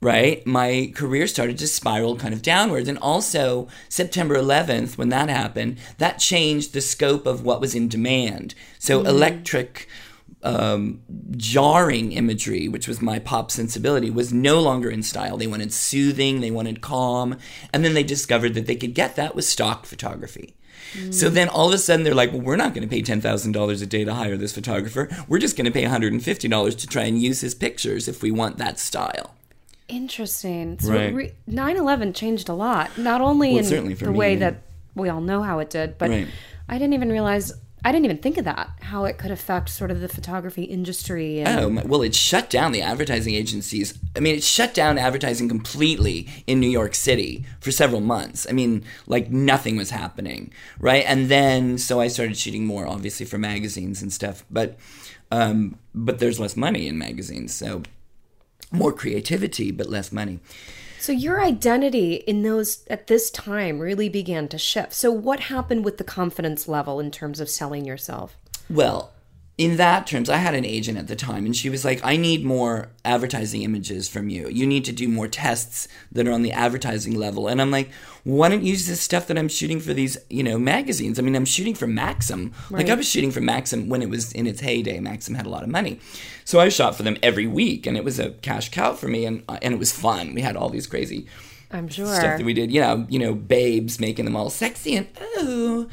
[0.00, 2.88] right, my career started to spiral kind of downwards.
[2.88, 7.88] And also, September 11th, when that happened, that changed the scope of what was in
[7.88, 8.54] demand.
[8.78, 9.88] So, electric
[10.42, 11.00] um,
[11.36, 15.36] jarring imagery, which was my pop sensibility, was no longer in style.
[15.36, 17.36] They wanted soothing, they wanted calm,
[17.72, 20.54] and then they discovered that they could get that with stock photography.
[21.10, 23.82] So then all of a sudden they're like, well, we're not going to pay $10,000
[23.82, 25.08] a day to hire this photographer.
[25.28, 28.56] We're just going to pay $150 to try and use his pictures if we want
[28.56, 29.34] that style.
[29.88, 30.78] Interesting.
[30.78, 31.12] So Right.
[31.14, 34.38] re- 9/11 changed a lot, not only Well, in the me, way yeah.
[34.40, 34.62] that
[34.94, 36.28] we all know how it did, but Right.
[36.68, 37.52] I didn't even realize
[37.88, 41.40] I didn't even think of that how it could affect sort of the photography industry.
[41.40, 43.98] And, Oh, well, it shut down the advertising agencies.
[44.14, 48.46] I mean, it shut down advertising completely in New York City for several months.
[48.46, 51.02] I mean, like nothing was happening, right?
[51.06, 54.44] And then, so I started shooting more, obviously, for magazines and stuff.
[54.50, 54.76] But,
[55.30, 57.84] um, but there's less money in magazines, so
[58.70, 60.40] more creativity, but less money.
[61.00, 64.92] So your identity in those at this time really began to shift.
[64.94, 68.36] So what happened with the confidence level in terms of selling yourself?
[68.68, 69.12] Well,
[69.58, 72.16] in that terms, I had an agent at the time, and she was like, I
[72.16, 74.48] need more advertising images from you.
[74.48, 77.48] You need to do more tests that are on the advertising level.
[77.48, 77.90] And I'm like,
[78.22, 81.18] why don't you use this stuff that I'm shooting for these, you know, magazines?
[81.18, 82.52] I mean, I'm shooting for Maxim.
[82.70, 85.00] Like, I was shooting for Maxim when it was in its heyday.
[85.00, 85.98] Maxim had a lot of money.
[86.44, 89.24] So I shot for them every week, and it was a cash cow for me,
[89.24, 90.34] and, and it was fun.
[90.34, 91.26] We had all these crazy
[91.72, 92.06] I'm sure.
[92.06, 92.70] stuff that we did.
[92.70, 95.88] You know, you know, babes making them all sexy and oh.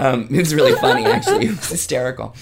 [0.00, 1.46] Um, it was really funny, actually.
[1.46, 2.36] It was hysterical.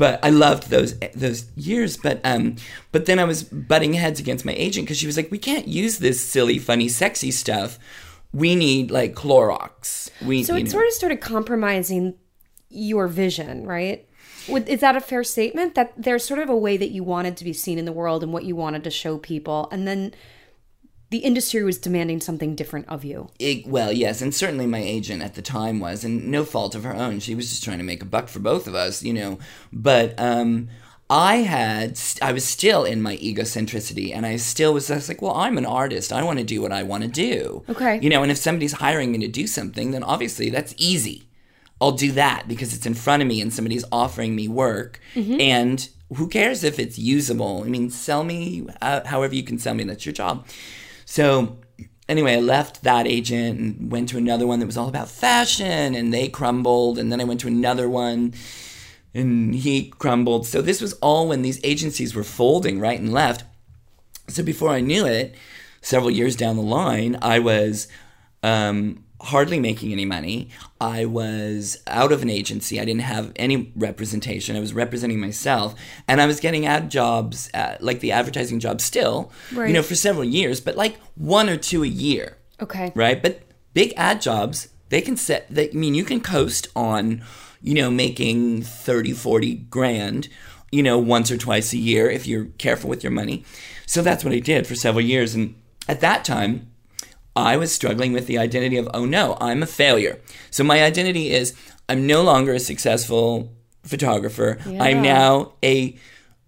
[0.00, 1.98] But I loved those those years.
[1.98, 2.56] But um,
[2.90, 5.68] but then I was butting heads against my agent because she was like, "We can't
[5.68, 7.78] use this silly, funny, sexy stuff.
[8.32, 10.08] We need like Clorox.
[10.26, 10.70] We So it know.
[10.70, 12.14] sort of started compromising
[12.70, 14.06] your vision, right?
[14.48, 15.74] Is that a fair statement?
[15.74, 18.22] That there's sort of a way that you wanted to be seen in the world
[18.22, 20.14] and what you wanted to show people, and then
[21.10, 23.28] the industry was demanding something different of you.
[23.38, 26.84] It- well, yes, and certainly my agent at the time was, and no fault of
[26.84, 27.18] her own.
[27.20, 29.38] She was just trying to make a buck for both of us, you know.
[29.72, 30.68] But um,
[31.08, 35.20] I had, I was still in my egocentricity, and I still was, I was like,
[35.20, 36.12] well, I'm an artist.
[36.12, 37.64] I want to do what I want to do.
[37.68, 37.98] Okay.
[38.00, 41.24] You know, and if somebody's hiring me to do something, then obviously that's easy.
[41.80, 45.00] I'll do that because it's in front of me and somebody's offering me work.
[45.16, 47.62] And who cares if it's usable?
[47.64, 49.84] I mean, sell me uh, however you can sell me.
[49.84, 50.46] That's your job.
[51.10, 51.58] So
[52.08, 55.96] anyway, I left that agent and went to another one that was all about fashion,
[55.96, 57.00] and they crumbled.
[57.00, 58.32] And then I went to another one,
[59.12, 60.46] and he crumbled.
[60.46, 63.42] So this was all when these agencies were folding right and left.
[64.28, 65.34] So before I knew it,
[65.82, 67.88] several years down the line, I was
[68.44, 70.48] um, hardly making any money.
[70.80, 72.80] I was out of an agency.
[72.80, 74.56] I didn't have any representation.
[74.56, 75.74] I was representing myself,
[76.08, 79.30] and I was getting ad jobs, uh, like the advertising job, still,
[79.68, 82.92] you know, for several years, but like one or two a year Okay.
[82.94, 83.22] right?
[83.22, 83.42] But
[83.74, 87.22] big ad jobs, they can set, they, I mean, you can coast on,
[87.62, 90.28] you know, making 30, 40 grand,
[90.72, 93.44] you know, once or twice a year if you're careful with your money.
[93.86, 95.34] So that's what I did for several years.
[95.34, 95.56] And
[95.88, 96.70] at that time,
[97.36, 100.18] I was struggling with the identity of, oh no, I'm a failure.
[100.50, 101.54] So my identity is
[101.88, 103.52] I'm no longer a successful
[103.84, 104.58] photographer.
[104.66, 105.96] I'm now a,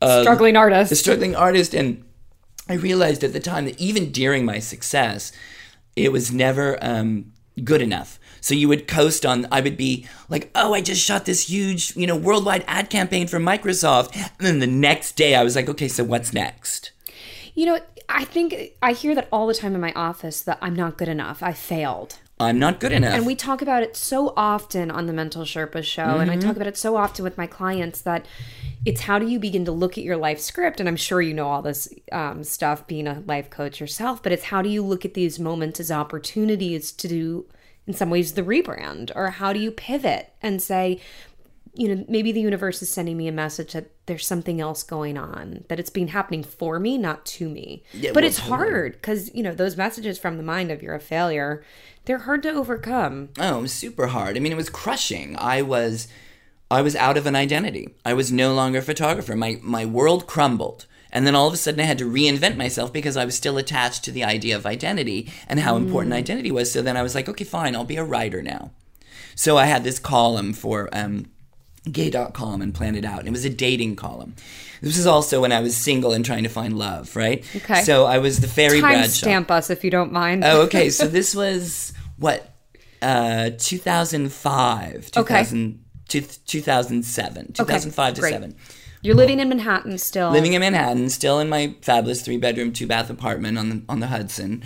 [0.03, 0.90] Struggling artist.
[0.90, 2.03] a struggling artist and
[2.68, 5.31] i realized at the time that even during my success
[5.95, 10.51] it was never um, good enough so you would coast on i would be like
[10.57, 14.59] oh i just shot this huge you know worldwide ad campaign for microsoft and then
[14.59, 16.90] the next day i was like okay so what's next
[17.55, 17.79] You know,
[18.14, 21.09] I think I hear that all the time in my office that I'm not good
[21.09, 21.42] enough.
[21.42, 22.18] I failed.
[22.40, 25.83] i'm not good enough And we talk about it so often on the Mental Sherpa
[25.85, 28.27] show, and I talk about it so often with my clients that
[28.85, 30.81] it's how do you begin to look at your life script?
[30.81, 34.33] And I'm sure you know all this um, stuff being a life coach yourself, but
[34.33, 37.46] it's how do you look at these moments as opportunities to do,
[37.87, 39.12] in some ways, the rebrand?
[39.14, 41.01] Or how do you pivot and say,
[41.75, 45.16] you know, maybe the universe is sending me a message that there's something else going
[45.16, 47.83] on, that it's been happening for me, not to me.
[47.94, 50.94] Yeah, but well, it's hard because, you know, those messages from the mind of you're
[50.94, 51.64] a failure,
[52.05, 53.31] they're hard to overcome.
[53.38, 54.37] Oh, it was super hard.
[54.37, 55.35] I mean, it was crushing.
[55.38, 56.09] I was,
[56.70, 57.94] I was out of an identity.
[58.05, 59.35] I was no longer a photographer.
[59.35, 62.92] My my world crumbled, and then all of a sudden I had to reinvent myself
[62.92, 66.70] because I was still attached to the idea of identity and how important identity was.
[66.70, 68.72] So then I was like, okay, fine, I'll be a writer now.
[69.35, 71.31] So I had this column for um,
[71.90, 73.21] gay.com and planned it out.
[73.21, 74.35] And it was a dating column.
[74.81, 77.45] This was also when I was single and trying to find love, right?
[77.57, 77.83] Okay.
[77.83, 79.09] So I was the fairy Time Bradshaw.
[79.27, 80.45] stamp us if you don't mind.
[80.45, 80.90] Oh, okay.
[81.03, 82.49] So this was what?
[83.01, 88.57] Uh 2005, 2000, two- 2007, 2005 to 7.
[89.05, 90.31] You're living in Manhattan still.
[90.31, 93.99] Living in Manhattan, still in my fabulous three bedroom, two bath apartment on the on
[93.99, 94.62] the Hudson,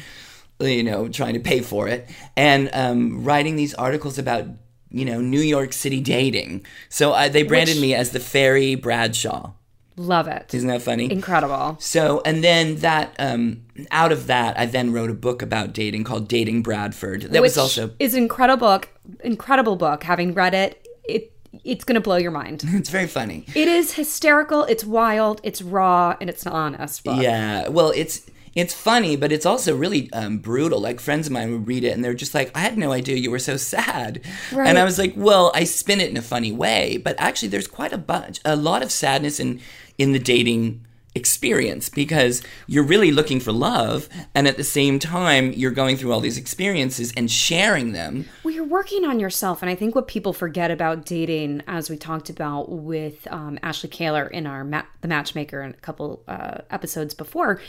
[0.60, 4.44] you know, trying to pay for it and um, writing these articles about
[4.90, 6.64] you know New York City dating.
[6.88, 9.52] So I, they branded Which- me as the fairy Bradshaw.
[9.98, 10.52] Love it.
[10.52, 11.10] Isn't that funny?
[11.10, 11.78] Incredible.
[11.80, 16.04] So, and then that, um, out of that, I then wrote a book about dating
[16.04, 17.22] called Dating Bradford.
[17.22, 18.90] That Which was also, is an incredible book.
[19.24, 20.02] Incredible book.
[20.02, 21.32] Having read it, it
[21.64, 22.62] it's going to blow your mind.
[22.66, 23.46] it's very funny.
[23.54, 24.64] It is hysterical.
[24.64, 25.40] It's wild.
[25.42, 27.22] It's raw, and it's an honest book.
[27.22, 27.68] Yeah.
[27.68, 30.80] Well, it's, it's funny, but it's also really um, brutal.
[30.80, 33.16] Like friends of mine would read it and they're just like, I had no idea
[33.16, 34.22] you were so sad.
[34.50, 34.66] Right.
[34.66, 37.68] And I was like, well, I spin it in a funny way, but actually there's
[37.68, 39.60] quite a bunch, a lot of sadness in,
[39.98, 45.52] in the dating experience because you're really looking for love and at the same time
[45.52, 49.70] you're going through all these experiences and sharing them Well, you're working on yourself, and
[49.70, 54.26] I think what people forget about dating, as we talked about with um, Ashley Kaler
[54.26, 57.62] in our ma- the Matchmaker and a couple uh, episodes before,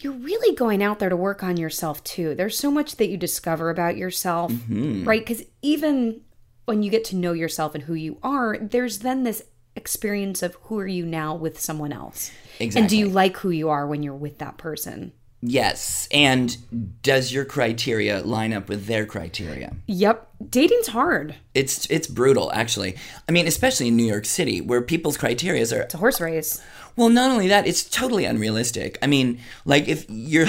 [0.00, 2.34] you're really going out there to work on yourself too.
[2.34, 5.04] There's so much that you discover about yourself, mm-hmm.
[5.04, 5.24] right?
[5.24, 6.22] Because even
[6.64, 9.44] when you get to know yourself and who you are, there's then this
[9.76, 12.30] experience of who are you now with someone else,
[12.60, 15.12] and do you like who you are when you're with that person?
[15.46, 16.08] Yes.
[16.10, 16.56] And
[17.02, 19.76] does your criteria line up with their criteria?
[19.86, 21.34] Yep, dating's hard.
[21.52, 22.96] It's it's brutal actually.
[23.28, 26.62] I mean, especially in New York City where people's criterias are It's a horse race.
[26.96, 28.96] well, not only that, it's totally unrealistic.
[29.02, 30.48] I mean, like if you're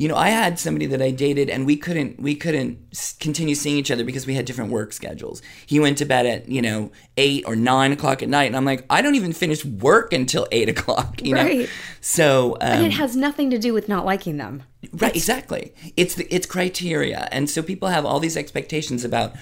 [0.00, 2.78] you know, I had somebody that I dated, and we couldn't we couldn't
[3.20, 5.42] continue seeing each other because we had different work schedules.
[5.66, 8.64] He went to bed at you know eight or nine o'clock at night, and I'm
[8.64, 11.20] like, I don't even finish work until eight o'clock.
[11.22, 11.66] You know,
[12.00, 14.62] so um, and it has nothing to do with not liking them.
[14.90, 15.74] Right, exactly.
[15.98, 19.34] It's the it's criteria, and so people have all these expectations about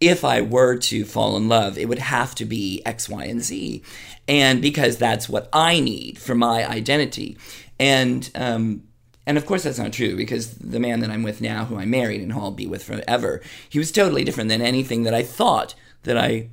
[0.00, 3.40] if I were to fall in love, it would have to be X, Y, and
[3.40, 3.84] Z,
[4.26, 7.38] and because that's what I need for my identity,
[7.78, 8.82] and um,
[9.26, 11.84] and of course that's not true because the man that I'm with now, who I
[11.84, 15.22] married and who I'll be with forever, he was totally different than anything that I
[15.22, 16.48] thought that I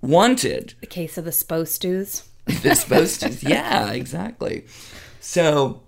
[0.00, 1.32] wanted The case of the
[2.46, 3.30] they're supposed to.
[3.48, 4.66] Yeah, exactly.
[5.20, 5.82] So,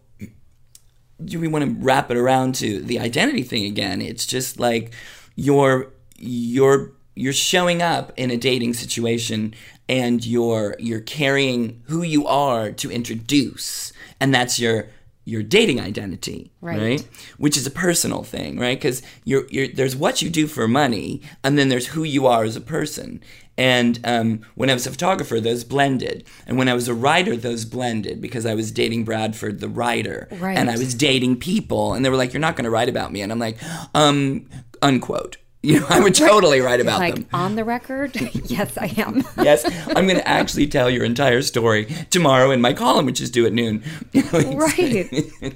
[1.22, 4.00] do we want to wrap it around to the identity thing again?
[4.00, 4.92] It's just like
[5.34, 9.54] you're you're you're showing up in a dating situation
[9.88, 14.88] and you're you're carrying who you are to introduce, and that's your
[15.26, 16.78] your dating identity, Right.
[16.80, 17.08] right?
[17.36, 18.78] Which is a personal thing, right?
[18.78, 22.44] Because you're, you're there's what you do for money, and then there's who you are
[22.44, 23.20] as a person.
[23.58, 26.24] And um, when I was a photographer, those blended.
[26.46, 30.28] And when I was a writer, those blended because I was dating Bradford, the writer,
[30.38, 30.56] Right.
[30.56, 33.12] and I was dating people, and they were like, "You're not going to write about
[33.12, 33.58] me," and I'm like,
[33.94, 34.48] um,
[34.82, 35.38] unquote.
[35.70, 37.26] You know, I would totally write about like them.
[37.32, 39.24] on the record, yes, I am.
[39.42, 39.64] Yes,
[39.96, 43.46] I'm going to actually tell your entire story tomorrow in my column, which is due
[43.46, 43.82] at noon.
[44.12, 45.54] You know, it's- right.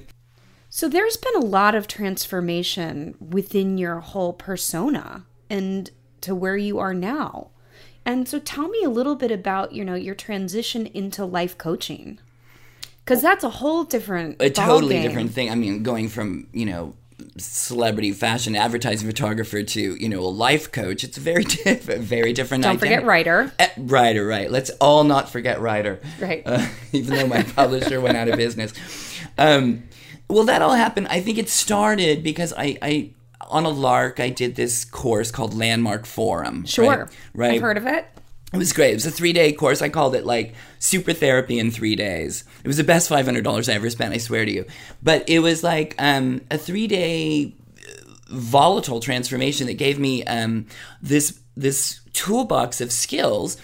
[0.69, 5.89] So there's been a lot of transformation within your whole persona and
[6.21, 7.49] to where you are now.
[8.05, 12.19] And so tell me a little bit about, you know, your transition into life coaching.
[13.05, 15.01] Cuz that's a whole different a totally ballgame.
[15.03, 15.49] different thing.
[15.51, 16.95] I mean, going from you know
[17.37, 22.33] celebrity fashion advertising photographer to you know a life coach, it's a very different, very
[22.33, 22.63] different.
[22.63, 23.07] Don't forget identity.
[23.07, 23.53] writer.
[23.59, 24.49] Eh, Ryder, right?
[24.51, 26.43] Let's all not forget writer Right.
[26.45, 28.73] Uh, even though my publisher went out of business.
[29.37, 29.83] Um,
[30.29, 31.07] well, that all happened.
[31.09, 33.11] I think it started because I, I
[33.49, 36.65] on a lark, I did this course called Landmark Forum.
[36.65, 36.87] Sure.
[36.87, 37.09] Right.
[37.33, 37.53] right?
[37.55, 38.05] I've heard of it.
[38.53, 38.91] It was great.
[38.91, 39.81] It was a three day course.
[39.81, 42.43] I called it like super therapy in three days.
[42.63, 44.13] It was the best five hundred dollars I ever spent.
[44.13, 44.65] I swear to you.
[45.01, 47.55] But it was like um, a three day
[48.27, 50.65] volatile transformation that gave me um,
[51.01, 53.57] this this toolbox of skills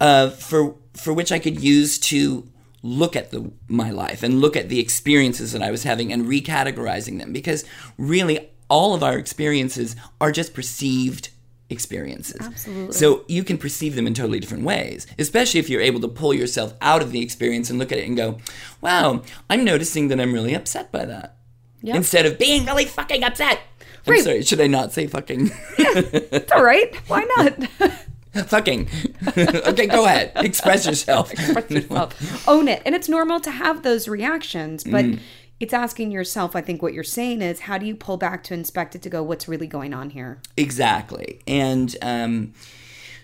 [0.00, 2.48] uh, for for which I could use to
[2.82, 6.24] look at the my life and look at the experiences that I was having and
[6.24, 7.64] recategorizing them because
[7.98, 11.30] really all of our experiences are just perceived
[11.70, 12.40] experiences.
[12.40, 12.92] Absolutely.
[12.92, 16.34] So you can perceive them in totally different ways, especially if you're able to pull
[16.34, 18.38] yourself out of the experience and look at it and go,
[18.80, 21.36] "Wow, I'm noticing that I'm really upset by that."
[21.82, 21.96] Yep.
[21.96, 23.60] Instead of being really fucking upset.
[24.06, 25.50] I'm sorry, should I not say fucking?
[25.78, 26.94] It's all right.
[27.08, 27.92] Why not?
[28.46, 28.88] fucking.
[29.36, 30.32] okay, go ahead.
[30.36, 31.32] Express yourself.
[31.32, 32.48] Express yourself.
[32.48, 32.82] Own it.
[32.86, 35.20] And it's normal to have those reactions, but mm.
[35.60, 38.54] It's asking yourself, I think what you're saying is, how do you pull back to
[38.54, 40.40] inspect it to go, what's really going on here?
[40.56, 41.42] Exactly.
[41.46, 42.54] And um,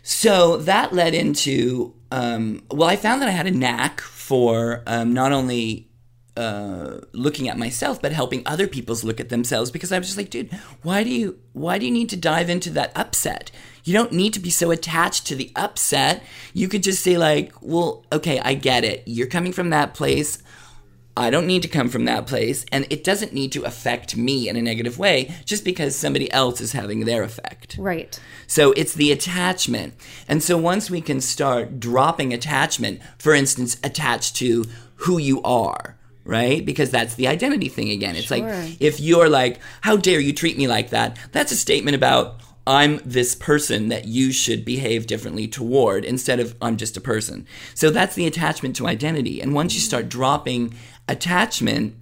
[0.03, 5.15] so that led into, um, well, I found that I had a knack for um,
[5.15, 5.89] not only
[6.37, 10.19] uh, looking at myself, but helping other people's look at themselves because I was just
[10.19, 13.51] like, dude, why do you why do you need to dive into that upset?
[13.85, 16.23] You don't need to be so attached to the upset.
[16.53, 19.03] You could just say like, well, okay, I get it.
[19.07, 20.43] You're coming from that place.
[21.17, 24.49] I don't need to come from that place, and it doesn't need to affect me
[24.49, 27.77] in a negative way just because somebody else is having their effect.
[27.79, 28.21] Right.
[28.47, 29.95] So it's the attachment.
[30.29, 35.97] And so once we can start dropping attachment, for instance, attached to who you are,
[36.25, 36.65] right?
[36.65, 38.15] Because that's the identity thing again.
[38.17, 38.39] It's Sure.
[38.39, 41.17] like if you're like, how dare you treat me like that?
[41.33, 46.57] That's a statement about I'm this person that you should behave differently toward instead of
[46.61, 47.47] I'm just a person.
[47.75, 49.41] So that's the attachment to identity.
[49.41, 50.75] And once you start dropping
[51.09, 51.95] attachment,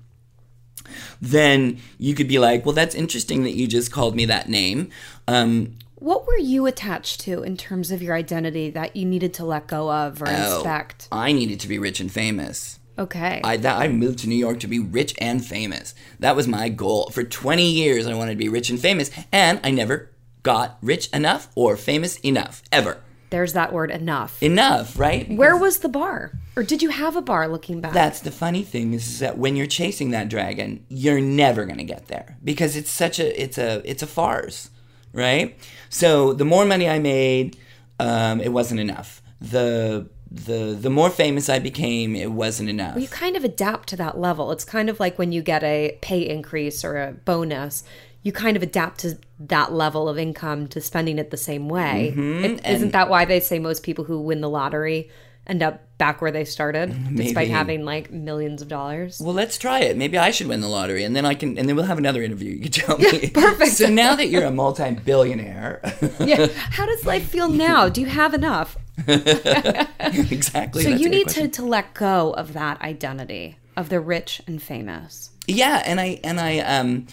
[1.21, 4.90] then you could be like, well, that's interesting that you just called me that name.
[5.29, 9.45] Um, What were you attached to in terms of your identity that you needed to
[9.45, 11.09] let go of or Oh, inspect?
[11.11, 12.79] I needed to be rich and famous.
[12.99, 13.40] Okay.
[13.43, 15.95] I that I moved to New York to be rich and famous.
[16.21, 17.11] That was my goal.
[17.11, 20.11] For 20 years I wanted to be rich and famous and I never
[20.45, 22.99] got rich enough or famous enough ever.
[23.35, 24.40] There's that word enough.
[24.40, 25.29] Enough, right?
[25.29, 26.31] Where was the bar?
[26.54, 27.92] Or did you have a bar looking back?
[27.92, 31.85] That's the funny thing is that when you're chasing that dragon, you're never going to
[31.85, 34.71] get there because it's such a it's a it's a farce,
[35.13, 35.58] right?
[35.88, 37.58] So the more money I made,
[37.98, 39.21] um, it wasn't enough.
[39.40, 42.96] The the the more famous I became, it wasn't enough.
[43.00, 44.52] you kind of adapt to that level.
[44.52, 47.83] It's kind of like when you get a pay increase or a bonus,
[48.25, 52.12] you kind of adapt to that level of income to spending it the same way.
[52.16, 52.44] Mm-hmm.
[52.44, 55.10] It, isn't that why they say most people who win the lottery
[55.46, 59.20] end up back where they started, despite having like millions of dollars.
[59.20, 59.98] Well, let's try it.
[59.98, 62.22] Maybe I should win the lottery, and then I can, and then we'll have another
[62.22, 62.52] interview.
[62.52, 63.29] You can tell me.
[63.35, 63.72] perfect.
[63.72, 65.81] So now that you're a multi-billionaire,
[66.20, 66.46] yeah.
[66.46, 67.90] How does life feel now?
[67.90, 68.79] Do you have enough?
[69.06, 70.83] exactly.
[70.83, 71.50] So that's you need question.
[71.50, 75.31] to, to let go of that identity of the rich and famous.
[75.46, 77.06] Yeah, and I and I um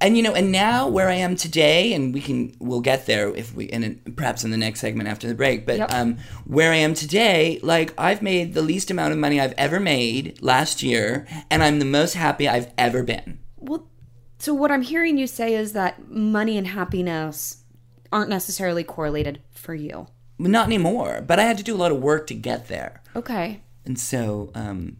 [0.00, 3.28] and you know, and now where I am today, and we can we'll get there
[3.34, 5.66] if we and perhaps in the next segment after the break.
[5.66, 5.92] But Yep.
[5.94, 9.78] um, where I am today, like I've made the least amount of money I've ever
[9.80, 13.38] made last year, and I'm the most happy I've ever been.
[13.56, 13.88] Well,
[14.38, 17.58] so what I'm hearing you say is that money and happiness
[18.12, 20.06] aren't necessarily correlated for you.
[20.38, 23.60] Not anymore, but I had to do a lot of work to get there, Okay.
[23.84, 24.96] and so um,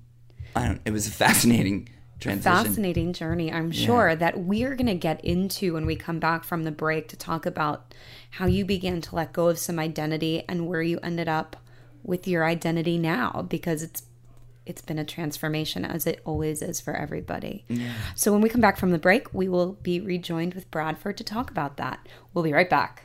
[0.55, 0.81] I don't.
[0.85, 1.89] It was a fascinating
[2.21, 2.64] transition.
[2.64, 6.64] Fascinating journey, I'm sure, that we're going to get into when we come back from
[6.64, 7.95] the break to talk about
[8.31, 11.57] how you began to let go of some identity and where you ended up
[12.03, 14.03] with your identity now because it's
[14.66, 17.64] it's been a transformation as it always is for everybody.
[17.68, 17.93] Yeah.
[18.14, 21.25] So when we come back from the break, we will be rejoined with Bradford to
[21.25, 22.07] talk about that.
[22.33, 23.05] We'll be right back.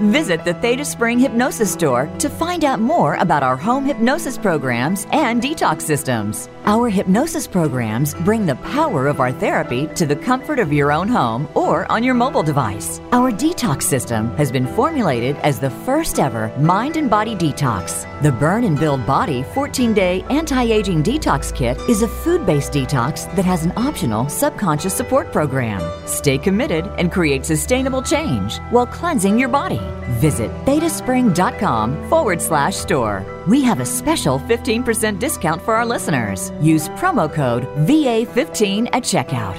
[0.00, 5.06] Visit the Theta Spring Hypnosis Store to find out more about our home hypnosis programs
[5.12, 6.48] and detox systems.
[6.64, 11.06] Our hypnosis programs bring the power of our therapy to the comfort of your own
[11.06, 12.98] home or on your mobile device.
[13.12, 18.06] Our detox system has been formulated as the first ever mind and body detox.
[18.22, 22.72] The Burn and Build Body 14 day anti aging detox kit is a food based
[22.72, 25.82] detox that has an optional subconscious support program.
[26.06, 29.80] Stay committed and create sustainable change while cleansing your body.
[30.20, 33.24] Visit thetaspring.com forward slash store.
[33.46, 36.52] We have a special 15% discount for our listeners.
[36.60, 39.56] Use promo code VA15 at checkout.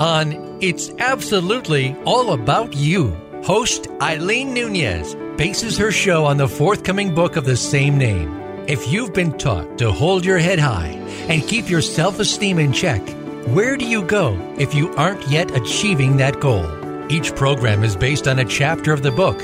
[0.00, 7.14] On It's Absolutely All About You, host Eileen Nunez bases her show on the forthcoming
[7.14, 8.40] book of the same name.
[8.66, 10.96] If you've been taught to hold your head high
[11.28, 13.02] and keep your self esteem in check,
[13.48, 16.83] where do you go if you aren't yet achieving that goal?
[17.10, 19.40] Each program is based on a chapter of the book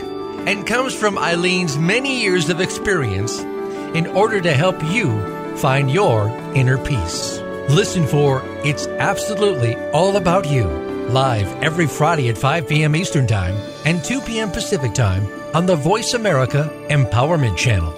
[0.47, 3.41] and comes from Eileen's many years of experience
[3.95, 5.21] in order to help you
[5.57, 7.39] find your inner peace.
[7.69, 10.65] Listen for It's Absolutely All About You,
[11.11, 12.97] live every Friday at 5 p.m.
[12.97, 13.55] Eastern Time
[13.85, 14.51] and 2 p.m.
[14.51, 17.93] Pacific Time on the Voice America Empowerment Channel.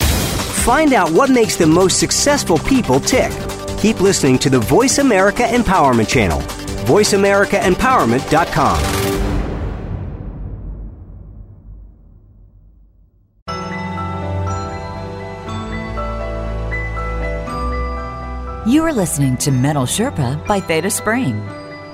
[0.00, 3.30] Find out what makes the most successful people tick.
[3.78, 6.59] Keep listening to the Voice America Empowerment Channel.
[6.84, 9.10] VoiceAmericaEmpowerment.com.
[18.66, 21.44] You are listening to Mental Sherpa by Theta Spring.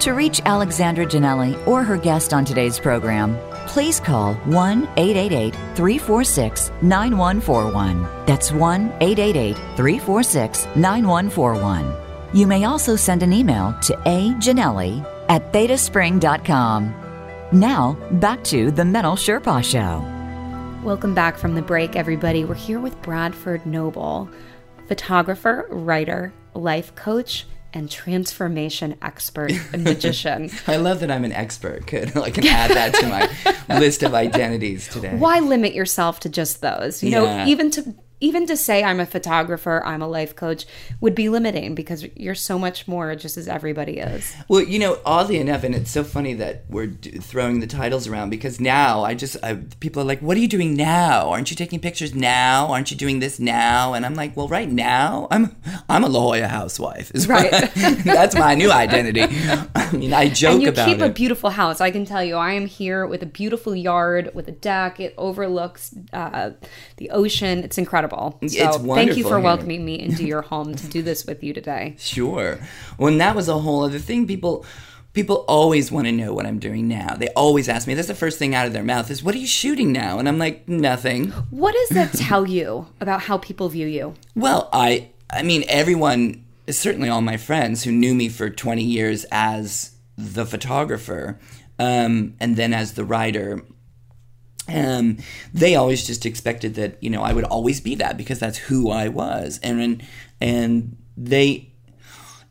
[0.01, 6.71] To reach Alexandra Janelli or her guest on today's program, please call 1 888 346
[6.83, 8.03] 9141.
[8.27, 12.06] That's 1 888 346 9141.
[12.33, 16.95] You may also send an email to ajanelli at thetaspring.com.
[17.53, 20.05] Now, back to the Mental Sherpa Show.
[20.85, 22.45] Welcome back from the break, everybody.
[22.45, 24.29] We're here with Bradford Noble,
[24.89, 30.51] photographer, writer, life coach, and transformation expert and magician.
[30.67, 31.87] I love that I'm an expert.
[31.87, 33.07] Could I can add that to
[33.69, 35.17] my list of identities today.
[35.17, 37.03] Why limit yourself to just those?
[37.03, 40.65] You know, even to even to say I'm a photographer, I'm a life coach
[41.01, 44.35] would be limiting because you're so much more just as everybody is.
[44.49, 48.09] Well, you know, oddly enough, and it's so funny that we're d- throwing the titles
[48.09, 51.29] around because now I just I, people are like, "What are you doing now?
[51.29, 52.69] Aren't you taking pictures now?
[52.69, 55.55] Aren't you doing this now?" And I'm like, "Well, right now, I'm
[55.89, 57.11] I'm a La Jolla housewife.
[57.15, 57.51] Is Right.
[58.05, 59.23] that's my new identity.
[59.75, 61.83] I mean, I joke and you about keep a beautiful house.
[61.83, 65.01] I can tell you, I am here with a beautiful yard with a deck.
[65.01, 66.53] It overlooks uh,
[66.97, 67.59] the ocean.
[67.59, 68.06] It's incredible.
[68.11, 69.41] So It's thank you for here.
[69.41, 71.95] welcoming me into your home to do this with you today.
[72.17, 72.59] Sure.
[72.99, 74.27] Well, and that was a whole other thing.
[74.27, 74.65] People
[75.13, 77.15] people always want to know what I'm doing now.
[77.17, 77.95] They always ask me.
[77.95, 80.29] That's the first thing out of their mouth is, "What are you shooting now?" And
[80.29, 84.15] I'm like, "Nothing." What does that tell you about how people view you?
[84.35, 89.25] Well, I I mean everyone, certainly all my friends who knew me for 20 years
[89.33, 91.39] as the photographer
[91.79, 93.63] um, and then as the writer
[94.69, 95.19] um,
[95.55, 98.91] they always just expected that you know I would always be that because that's who
[98.91, 100.03] I was, and
[100.41, 101.73] and they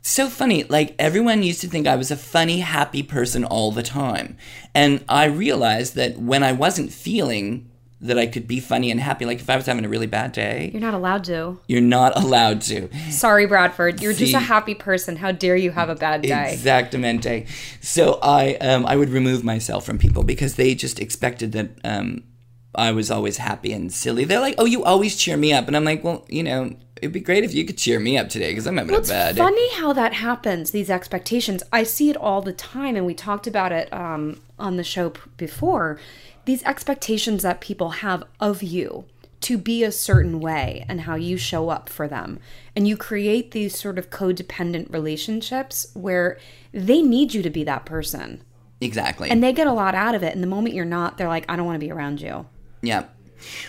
[0.01, 0.63] so funny.
[0.65, 4.37] Like everyone used to think I was a funny, happy person all the time.
[4.73, 9.25] And I realized that when I wasn't feeling that I could be funny and happy,
[9.25, 11.59] like if I was having a really bad day, You're not allowed to.
[11.67, 12.89] you're not allowed to.
[13.09, 14.01] Sorry, Bradford.
[14.01, 15.15] You're just a happy person.
[15.15, 16.51] How dare you have a bad day?
[16.53, 17.47] Exactamente.
[17.81, 22.23] So I um, I would remove myself from people because they just expected that um,
[22.75, 24.25] I was always happy and silly.
[24.25, 27.13] They're like, "Oh, you always cheer me up," and I'm like, "Well, you know, it'd
[27.13, 29.35] be great if you could cheer me up today because I'm having Well, a bad
[29.35, 30.71] day." funny how that happens.
[30.71, 34.75] These expectations, I see it all the time, and we talked about it um, on
[34.75, 35.97] the show p- before.
[36.45, 39.05] These expectations that people have of you
[39.41, 42.39] to be a certain way, and how you show up for them,
[42.75, 46.39] and you create these sort of codependent relationships where
[46.71, 48.41] they need you to be that person,
[48.81, 49.29] Exactly.
[49.29, 50.33] and they get a lot out of it.
[50.33, 52.47] And the moment you're not, they're like, "I don't want to be around you."
[52.81, 53.03] Yeah.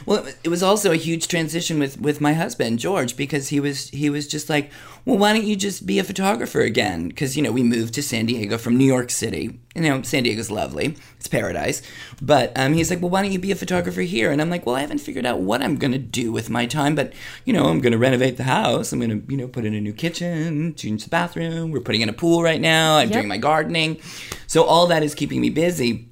[0.05, 3.89] Well, it- was also a huge transition with, with my husband George because he was
[3.91, 4.71] he was just like,
[5.05, 7.09] well, why don't you just be a photographer again?
[7.09, 9.61] Because you know we moved to San Diego from New York City.
[9.75, 11.83] You know, San Diego's lovely, it's paradise.
[12.23, 14.33] But um, he's like, well, why don't you be a photographer here?
[14.33, 16.95] And I'm like, well, I haven't figured out what I'm gonna do with my time,
[16.95, 17.13] but
[17.45, 18.93] you know, I'm gonna renovate the house.
[18.93, 21.73] I'm gonna you know put in a new kitchen, change the bathroom.
[21.73, 22.97] We're putting in a pool right now.
[22.97, 24.01] I'm doing my gardening,
[24.47, 26.09] so all that is keeping me busy.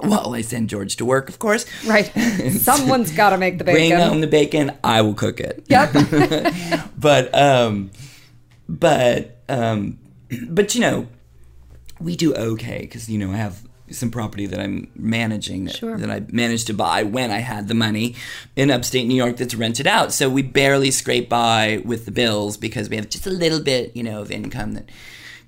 [0.00, 1.66] Well, I send George to work, of course.
[1.86, 2.06] Right?
[2.58, 4.00] Someone's got to make the Bring bacon.
[4.00, 4.72] home the bacon.
[4.82, 5.64] I will cook it.
[5.68, 6.80] Yep.
[6.98, 7.90] But um,
[8.68, 9.98] but um,
[10.48, 11.06] but you know,
[12.00, 15.98] we do okay because you know I have some property that I'm managing that, Sure.
[15.98, 18.14] that I managed to buy when I had the money
[18.56, 20.12] in upstate New York that's rented out.
[20.12, 23.94] So we barely scrape by with the bills because we have just a little bit,
[23.94, 24.88] you know, of income that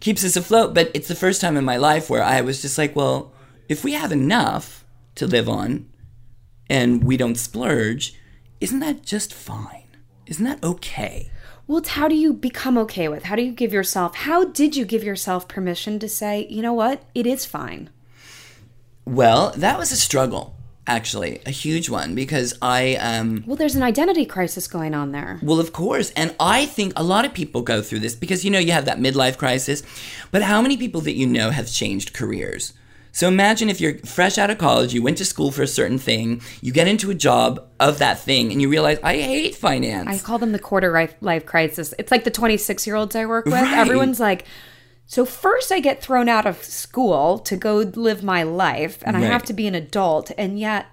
[0.01, 0.75] keeps us afloat.
[0.75, 3.33] But it's the first time in my life where I was just like, well,
[3.69, 4.85] if we have enough
[5.17, 5.89] to live on
[6.69, 8.15] and we don't splurge,
[8.61, 9.85] isn't that just fine?
[10.27, 11.31] Isn't that okay?
[11.67, 13.25] Well, it's how do you become okay with?
[13.25, 14.15] How do you give yourself?
[14.15, 17.91] How did you give yourself permission to say, you know what, it is fine?
[19.05, 20.57] Well, that was a struggle,
[20.87, 25.41] actually, a huge one because I um Well, there's an identity crisis going on there.
[25.43, 26.11] Well, of course.
[26.11, 28.85] And I think a lot of people go through this because, you know, you have
[28.85, 29.83] that midlife crisis.
[30.31, 32.75] But how many people that you know have changed careers?
[33.17, 35.97] So imagine if you're fresh out of college, you went to school for a certain
[35.97, 40.07] thing, you get into a job of that thing, and you realize, I hate finance.
[40.07, 41.95] I call them the quarter life, life crisis.
[41.99, 43.55] It's like the 26 year olds I work with.
[43.55, 43.79] Right.
[43.79, 44.45] Everyone's like,
[45.07, 49.21] so first I get thrown out of school to go live my life, and I
[49.21, 50.85] have to be an adult, and yet.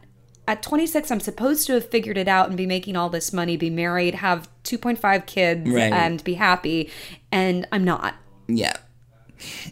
[0.48, 3.56] At 26, I'm supposed to have figured it out and be making all this money,
[3.58, 5.92] be married, have 2.5 kids, Right.
[5.92, 6.90] and be happy.
[7.34, 8.16] And I'm not.
[8.48, 8.76] yeah.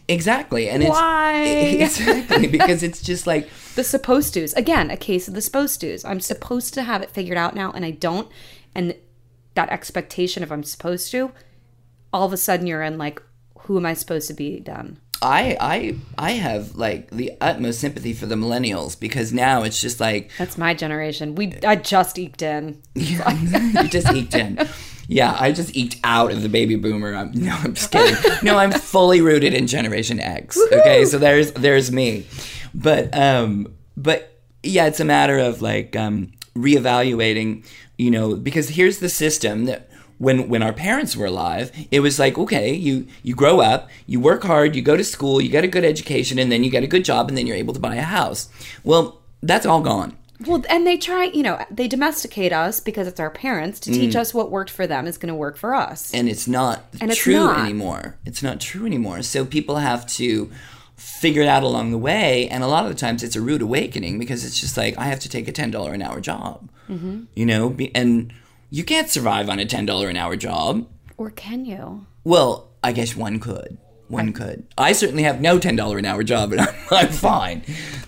[0.08, 0.68] Exactly.
[0.68, 1.42] And it's Why?
[1.44, 6.04] exactly because it's just like the supposed to's again a case of the supposed to's
[6.04, 8.28] i'm supposed to have it figured out now and i don't
[8.74, 8.94] and
[9.54, 11.32] that expectation of i'm supposed to
[12.12, 13.22] all of a sudden you're in like
[13.60, 18.12] who am i supposed to be then I I I have like the utmost sympathy
[18.12, 22.42] for the millennials because now it's just like that's my generation we i just eked
[22.42, 23.18] in you
[23.88, 24.68] just eked in.
[25.12, 27.14] Yeah, I just eked out of the baby boomer.
[27.14, 28.16] I'm, no, I'm just kidding.
[28.42, 30.58] No, I'm fully rooted in Generation X.
[30.72, 32.26] Okay, so there's there's me,
[32.74, 37.64] but um, but yeah, it's a matter of like um, reevaluating.
[37.98, 39.88] You know, because here's the system that
[40.18, 44.18] when when our parents were alive, it was like okay, you you grow up, you
[44.18, 46.82] work hard, you go to school, you get a good education, and then you get
[46.82, 48.48] a good job, and then you're able to buy a house.
[48.82, 50.16] Well, that's all gone.
[50.46, 53.94] Well and they try you know they domesticate us because it's our parents to Mm.
[53.94, 56.84] teach us what worked for them is going to work for us and it's not
[57.00, 57.60] And it's true not.
[57.60, 58.16] anymore.
[58.24, 59.22] It's not true anymore.
[59.22, 60.50] So people have to
[60.96, 63.62] figure it out along the way, and a lot of the times it's a rude
[63.62, 66.68] awakening because it's just like I have to take a ten dollar an hour job,
[66.88, 67.24] mm-hmm.
[67.34, 68.32] you know, and
[68.70, 70.86] you can't survive on a ten dollar an hour job.
[71.16, 73.78] or can you Well, I guess one could.
[74.12, 74.66] One could.
[74.76, 77.62] I certainly have no ten dollar an hour job, and I'm, I'm fine.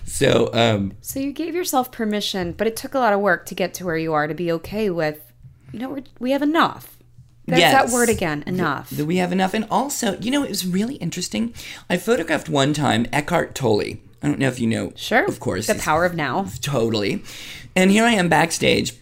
[0.05, 3.55] So, um, so you gave yourself permission but it took a lot of work to
[3.55, 5.33] get to where you are to be okay with
[5.73, 6.95] you know we're, we have enough
[7.47, 9.53] there's that word again enough that we have enough.
[9.53, 11.53] And also, you know, it was really interesting.
[11.89, 13.81] I photographed one time Eckhart Tolle.
[13.81, 14.93] I don't know if you know.
[14.95, 15.25] Sure.
[15.25, 15.67] Of course.
[15.67, 16.47] The power of now.
[16.61, 17.23] Totally.
[17.75, 18.93] And here I am backstage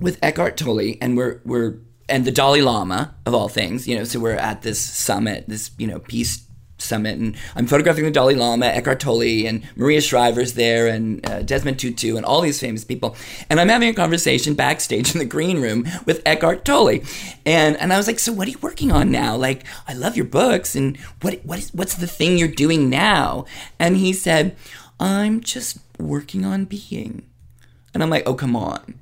[0.00, 1.76] with Eckhart Tolle, and we're we're
[2.12, 3.88] and the Dalai Lama of all things.
[3.88, 6.46] You know, so we're at this summit, this you know peace
[6.76, 11.42] summit, and I'm photographing the Dalai Lama, Eckhart Tolle, and Maria Shriver's there, and uh,
[11.42, 13.16] Desmond Tutu, and all these famous people.
[13.48, 17.00] And I'm having a conversation backstage in the green room with Eckhart Tolle,
[17.46, 19.34] and and I was like, so what are you working on now?
[19.34, 23.46] Like, I love your books, and what what is what's the thing you're doing now?
[23.78, 24.54] And he said,
[25.00, 27.26] I'm just working on being.
[27.94, 29.01] And I'm like, oh, come on.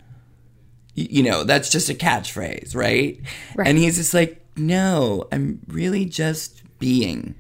[1.08, 3.20] You know, that's just a catchphrase, right?
[3.54, 3.68] Right.
[3.68, 7.34] And he's just like, no, I'm really just being.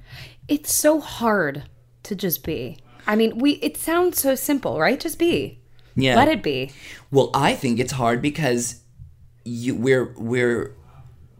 [0.48, 1.64] It's so hard
[2.04, 2.78] to just be.
[3.06, 4.98] I mean, we it sounds so simple, right?
[4.98, 5.60] Just be.
[5.96, 6.16] Yeah.
[6.16, 6.72] Let it be.
[7.10, 8.82] Well, I think it's hard because
[9.44, 10.76] you we're we're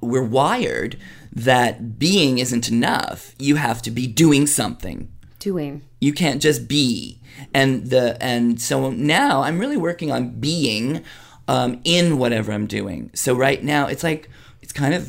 [0.01, 0.99] we're wired
[1.33, 3.35] that being isn't enough.
[3.39, 5.12] You have to be doing something.
[5.39, 5.83] Doing.
[6.01, 7.21] You can't just be.
[7.55, 11.05] And the and so now I'm really working on being
[11.53, 13.11] um, in whatever I'm doing.
[13.15, 14.29] So right now it's like
[14.63, 15.03] it's kind of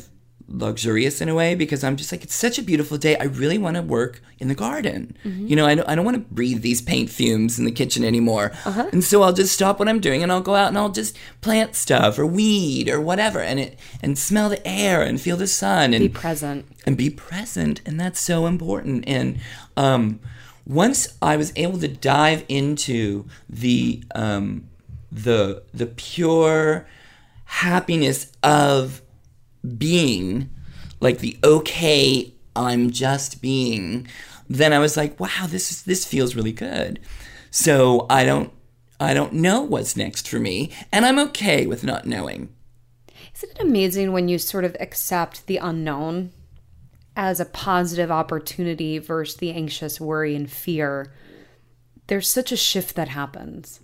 [0.48, 3.16] luxurious in a way because I'm just like it's such a beautiful day.
[3.16, 5.16] I really want to work in the garden.
[5.24, 8.04] You know, I don't, I don't want to breathe these paint fumes in the kitchen
[8.04, 8.50] anymore.
[8.92, 11.16] And so I'll just stop what I'm doing and I'll go out and I'll just
[11.40, 15.46] plant stuff or weed or whatever and it and smell the air and feel the
[15.46, 16.66] sun and Be present.
[16.86, 19.38] and be present and that's so important and
[19.76, 20.18] um,
[20.66, 24.68] once i was able to dive into the um,
[25.12, 26.86] the the pure
[27.44, 29.02] happiness of
[29.76, 30.48] being
[31.00, 34.08] like the okay i'm just being
[34.48, 36.98] then i was like wow this is this feels really good
[37.50, 38.50] so i don't
[38.98, 42.48] i don't know what's next for me and i'm okay with not knowing
[43.36, 46.32] Isn't it amazing when you sort of accept the unknown
[47.14, 51.12] as a positive opportunity versus the anxious worry and fear?
[52.06, 53.81] There's such a shift that happens.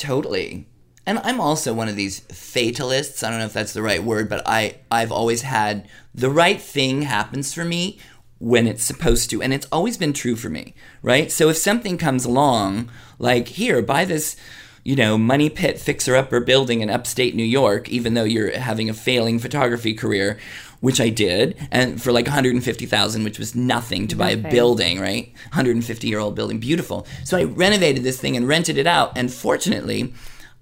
[0.00, 0.66] Totally.
[1.04, 3.22] And I'm also one of these fatalists.
[3.22, 6.60] I don't know if that's the right word, but I I've always had the right
[6.60, 7.98] thing happens for me
[8.38, 11.30] when it's supposed to, and it's always been true for me, right?
[11.30, 14.36] So if something comes along, like here, buy this,
[14.84, 18.88] you know, money pit fixer upper building in upstate New York, even though you're having
[18.88, 20.38] a failing photography career,
[20.80, 25.30] which I did, and for like 150,000, which was nothing to buy a building, right?
[25.50, 27.06] 150 year old building, beautiful.
[27.24, 30.14] So I renovated this thing and rented it out, and fortunately,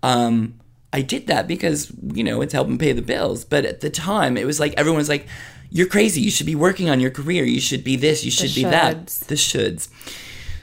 [0.02, 0.58] um,
[0.92, 3.44] I did that because you know it's helping pay the bills.
[3.44, 5.26] But at the time, it was like everyone was like,
[5.70, 6.20] "You're crazy.
[6.20, 7.44] You should be working on your career.
[7.44, 8.24] You should be this.
[8.24, 9.26] You should be that." shoulds.
[9.26, 9.88] The shoulds.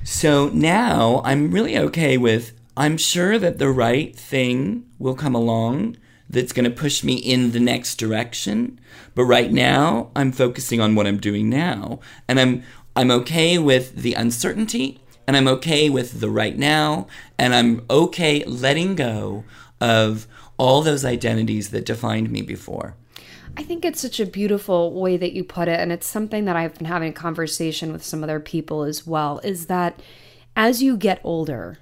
[0.03, 2.51] So now I'm really okay with.
[2.77, 5.95] I'm sure that the right thing will come along
[6.29, 8.79] that's going to push me in the next direction.
[9.13, 12.63] But right now, I'm focusing on what I'm doing now, and I'm
[12.95, 17.07] I'm okay with the uncertainty, and I'm okay with the right now,
[17.37, 19.43] and I'm okay letting go
[19.81, 22.95] of all those identities that defined me before.
[23.57, 25.79] I think it's such a beautiful way that you put it.
[25.79, 29.39] And it's something that I've been having a conversation with some other people as well
[29.43, 30.01] is that
[30.55, 31.77] as you get older,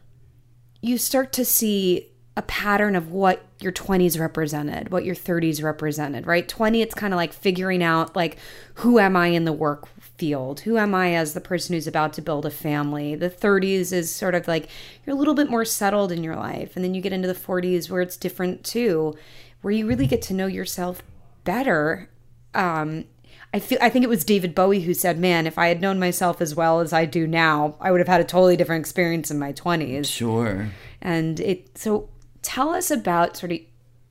[0.81, 6.25] you start to see a pattern of what your 20s represented, what your 30s represented,
[6.25, 6.47] right?
[6.47, 8.37] 20, it's kind of like figuring out, like,
[8.75, 10.61] who am I in the work field?
[10.61, 13.13] Who am I as the person who's about to build a family?
[13.15, 14.67] The 30s is sort of like
[15.05, 16.75] you're a little bit more settled in your life.
[16.75, 19.15] And then you get into the 40s where it's different too,
[19.61, 21.03] where you really get to know yourself
[21.43, 22.09] better.
[22.53, 23.05] Um,
[23.53, 25.99] I feel I think it was David Bowie who said, "Man, if I had known
[25.99, 29.29] myself as well as I do now, I would have had a totally different experience
[29.29, 30.69] in my 20s." Sure.
[31.01, 32.09] And it so
[32.43, 33.59] tell us about sort of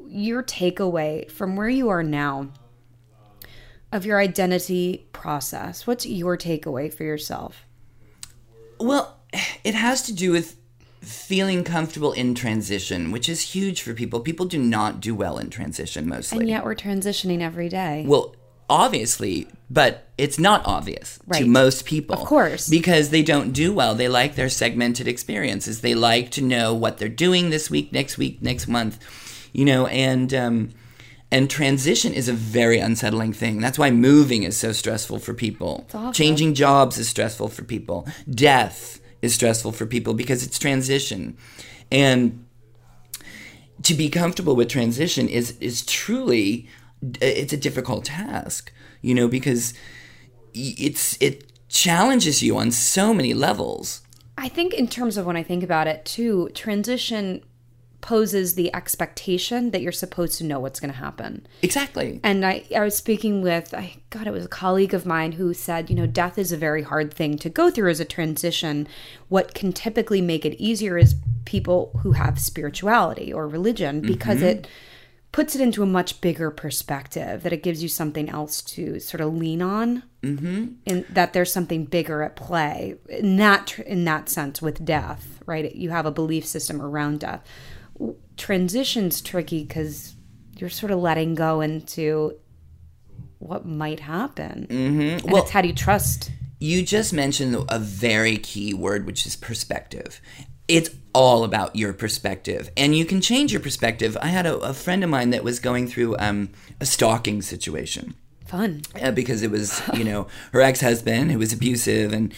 [0.09, 2.49] your takeaway from where you are now
[3.93, 5.87] of your identity process.
[5.87, 7.67] What's your takeaway for yourself?
[8.81, 9.19] Well,
[9.63, 10.57] it has to do with
[11.01, 14.21] feeling comfortable in transition, which is huge for people.
[14.21, 16.41] People do not do well in transition mostly.
[16.41, 18.05] And yet we're transitioning every day.
[18.07, 18.35] Well,
[18.69, 22.15] obviously, but it's not obvious to most people.
[22.15, 22.69] Of course.
[22.69, 23.95] Because they don't do well.
[23.95, 25.81] They like their segmented experiences.
[25.81, 28.99] They like to know what they're doing this week, next week, next month,
[29.53, 30.71] you know, and um
[31.31, 33.59] and transition is a very unsettling thing.
[33.61, 35.87] That's why moving is so stressful for people.
[36.13, 38.07] Changing jobs is stressful for people.
[38.31, 41.39] Death is stressful for people because it's transition.
[41.91, 42.45] And
[43.83, 46.69] to be comfortable with transition is is truly
[47.21, 49.75] it's a difficult task you know because
[50.55, 54.03] it's it challenges you on so many levels
[54.39, 57.43] I think in terms of when I think about it too, transition
[58.01, 61.47] poses the expectation that you're supposed to know what's going to happen.
[61.63, 65.33] exactly And I, I was speaking with, I God, it was a colleague of mine
[65.33, 68.05] who said, you know, death is a very hard thing to go through as a
[68.05, 68.89] transition.
[69.29, 74.59] What can typically make it easier is people who have spirituality or religion because mm-hmm.
[74.59, 74.69] it
[75.33, 79.23] puts it into a much bigger perspective, that it gives you something else to sort
[79.23, 80.03] of lean on.
[80.23, 80.67] Mm-hmm.
[80.87, 85.75] And that there's something bigger at play in that, in that sense with death, right?
[85.75, 87.43] You have a belief system around death.
[88.37, 90.15] Transition's tricky because
[90.57, 92.39] you're sort of letting go into
[93.39, 94.67] what might happen.
[94.69, 95.31] Mm-hmm.
[95.31, 96.31] Well- how do you trust?
[96.63, 100.21] you just mentioned a very key word which is perspective
[100.69, 102.71] it's all about your perspective.
[102.77, 104.17] And you can change your perspective.
[104.21, 106.51] I had a, a friend of mine that was going through um,
[106.81, 108.15] a stalking situation.
[108.47, 108.83] Fun.
[109.01, 112.35] uh, because it was you know her ex-husband who was abusive and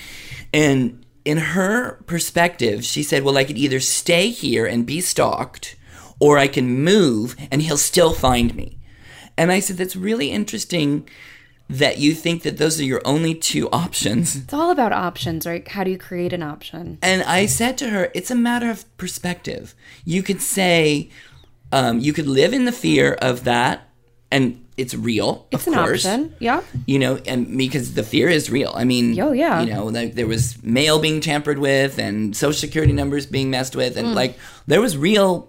[0.52, 5.74] and in her perspective she said well i could either stay here and be stalked
[6.20, 8.78] or i can move and he'll still find me.
[9.36, 11.08] And i said that's really interesting
[11.70, 15.66] that you think that those are your only two options It's all about options, right?
[15.66, 16.98] How do you create an option?
[17.02, 19.74] and I said to her, it's a matter of perspective.
[20.04, 21.08] You could say,
[21.72, 23.88] um, you could live in the fear of that,
[24.30, 26.04] and it's real, It's of an course.
[26.04, 26.34] option.
[26.40, 26.60] Yeah.
[26.86, 28.72] You know, and because the fear is real.
[28.74, 29.62] I mean, Oh, yeah.
[29.62, 33.74] You know, like there was mail being tampered with, and social security numbers being messed
[33.74, 33.98] with, Mm.
[34.00, 34.36] and like
[34.66, 35.48] there was real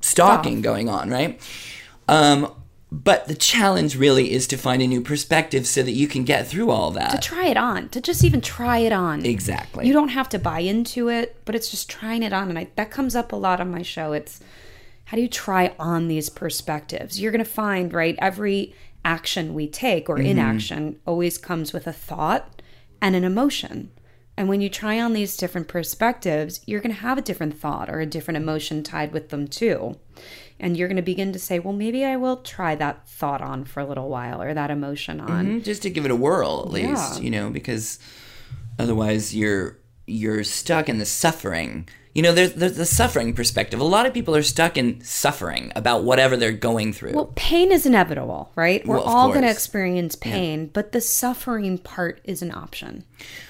[0.00, 1.40] stalking going on, right?
[2.08, 2.52] Um,
[3.04, 6.46] but the challenge really is to find a new perspective so that you can get
[6.46, 7.10] through all that.
[7.10, 9.26] To try it on, to just even try it on.
[9.26, 9.86] Exactly.
[9.86, 12.48] You don't have to buy into it, but it's just trying it on.
[12.48, 14.14] And I, that comes up a lot on my show.
[14.14, 14.40] It's
[15.04, 17.20] how do you try on these perspectives?
[17.20, 18.74] You're going to find, right, every
[19.04, 20.28] action we take or mm-hmm.
[20.28, 22.62] inaction always comes with a thought
[23.02, 23.90] and an emotion.
[24.38, 27.90] And when you try on these different perspectives, you're going to have a different thought
[27.90, 29.96] or a different emotion tied with them too.
[30.58, 33.64] And you're going to begin to say, well, maybe I will try that thought on
[33.64, 35.46] for a little while or that emotion on.
[35.46, 37.20] Mhm, just to give it a whirl at least Yeah.
[37.20, 37.98] you know because
[38.78, 43.84] otherwise you're you're stuck in the suffering you know there's, there's the suffering perspective a
[43.84, 47.84] lot of people are stuck in suffering about whatever they're going through Well, pain is
[47.86, 48.86] inevitable, right?
[48.86, 53.04] We're Well, all going to experience pain, but the suffering part is an option.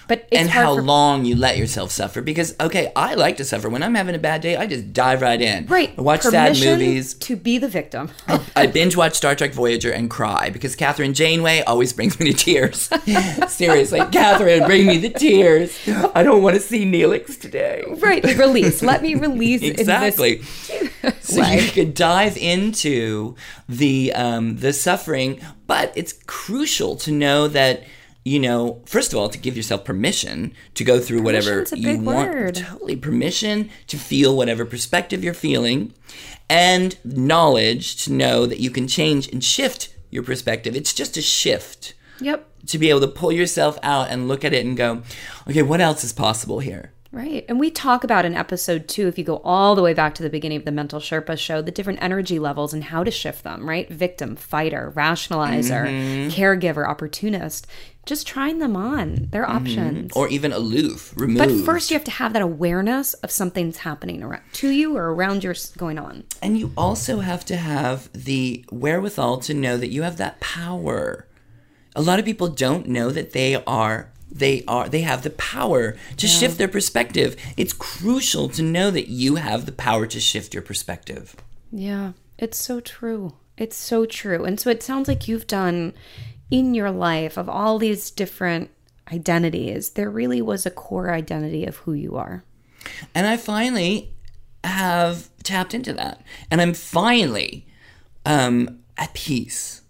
[0.09, 3.45] But it's and how for, long you let yourself suffer because okay i like to
[3.45, 5.93] suffer when i'm having a bad day i just dive right in right?
[5.97, 8.11] I watch sad movies to be the victim.
[8.57, 12.37] I binge watch Star Trek Voyager and cry because Kathryn Janeway always brings me to
[12.37, 12.81] tears.
[13.49, 15.79] Seriously, Kathryn, bring me the tears.
[16.15, 17.85] I don't want to see Neelix today.
[17.99, 18.83] right, release.
[18.83, 20.43] Let me release Exactly.
[21.21, 21.61] so way.
[21.61, 23.37] you could dive into
[23.69, 27.85] the um, the suffering, but it's crucial to know that
[28.27, 32.29] you know, first of all, to give yourself permission to go through whatever you want.
[32.35, 32.57] word.
[32.57, 35.93] Totally permission to feel whatever perspective you're feeling,
[36.51, 40.75] and knowledge to know that you can change and shift your perspective.
[40.75, 42.49] It's just a shift Yep.
[42.67, 45.03] to be able to pull yourself out and look at it and go,
[45.49, 46.93] okay, what else is possible here?
[47.13, 47.45] Right.
[47.49, 50.23] And we talk about in episode two, if you go all the way back to
[50.23, 53.43] the beginning of the Mental Sherpa show, the different energy levels and how to shift
[53.45, 53.89] them, right?
[53.89, 56.29] Victim, fighter, rationalizer, Mm-hmm.
[56.31, 57.67] caregiver, opportunist.
[58.07, 59.29] Just trying them on.
[59.31, 59.57] They're mm-hmm.
[59.57, 60.13] options.
[60.15, 61.39] Or even aloof, removed.
[61.39, 65.13] But first, you have to have that awareness of something's happening around to you or
[65.13, 66.25] around you going on.
[66.41, 71.27] And you also have to have the wherewithal to know that you have that power.
[71.97, 75.97] A lot of people don't know that they are they are they have the power
[76.17, 77.37] to shift their perspective.
[77.57, 81.35] It's crucial to know that you have the power to shift your perspective.
[81.73, 83.35] Yeah, it's so true.
[83.57, 84.45] It's so true.
[84.45, 85.95] And so it sounds like you've done
[86.51, 88.71] in your life of all these different
[89.13, 92.45] identities, there really was a core identity of who you are.
[93.15, 94.15] And I finally
[94.65, 96.21] have tapped into that.
[96.51, 97.67] And I'm finally
[98.25, 99.83] um at peace.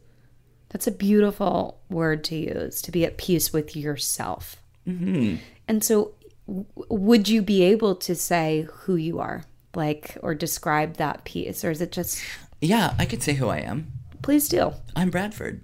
[0.70, 4.56] That's a beautiful word to use to be at peace with yourself.
[4.86, 5.36] Mm-hmm.
[5.68, 6.14] And so,
[6.46, 9.44] w- would you be able to say who you are,
[9.74, 11.64] like, or describe that peace?
[11.64, 12.22] Or is it just,
[12.60, 13.90] Yeah, I could say who I am.
[14.22, 14.72] please do?
[14.94, 15.62] I'm Bradford.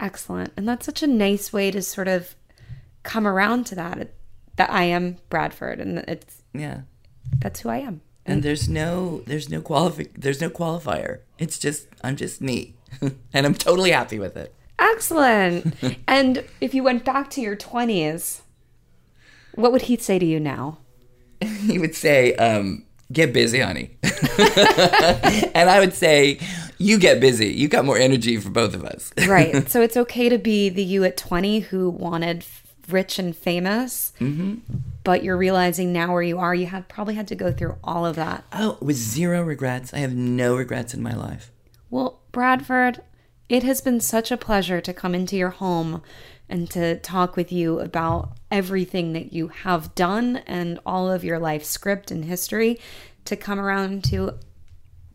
[0.00, 0.52] Excellent.
[0.56, 2.34] And that's such a nice way to sort of
[3.02, 4.10] come around to that.
[4.56, 6.80] That I am Bradford, and it's Yeah.
[7.40, 8.00] that's who I am.
[8.24, 11.20] And there's no there's no qualifi- there's no qualifier.
[11.38, 12.74] It's just I'm just me.
[13.32, 14.54] and I'm totally happy with it.
[14.78, 15.74] Excellent.
[16.08, 18.40] and if you went back to your 20s,
[19.54, 20.78] what would he say to you now?
[21.66, 23.96] He would say, um, get busy, honey.
[25.54, 26.38] and I would say,
[26.78, 27.48] you get busy.
[27.48, 29.12] You got more energy for both of us.
[29.26, 29.68] Right.
[29.68, 32.44] so it's okay to be the you at 20 who wanted
[32.88, 34.56] rich and famous, mm-hmm.
[35.02, 38.06] but you're realizing now where you are, you have probably had to go through all
[38.06, 38.44] of that.
[38.52, 39.92] Oh, with zero regrets.
[39.92, 41.50] I have no regrets in my life.
[41.90, 43.02] Well, Bradford,
[43.48, 46.02] it has been such a pleasure to come into your home
[46.48, 51.38] and to talk with you about everything that you have done and all of your
[51.38, 52.78] life script and history
[53.24, 54.38] to come around to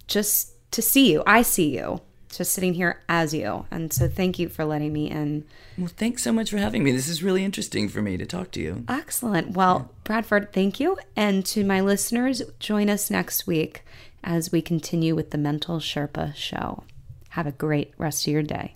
[0.08, 1.24] just to see you.
[1.26, 2.02] I see you
[2.32, 3.66] just sitting here as you.
[3.72, 5.46] And so thank you for letting me in.
[5.78, 6.92] Well, thanks so much for having me.
[6.92, 8.84] This is really interesting for me to talk to you.
[8.88, 9.52] Excellent.
[9.52, 10.98] Well, Bradford, thank you.
[11.16, 13.84] And to my listeners, join us next week
[14.24, 16.84] as we continue with the Mental Sherpa show.
[17.30, 18.76] Have a great rest of your day.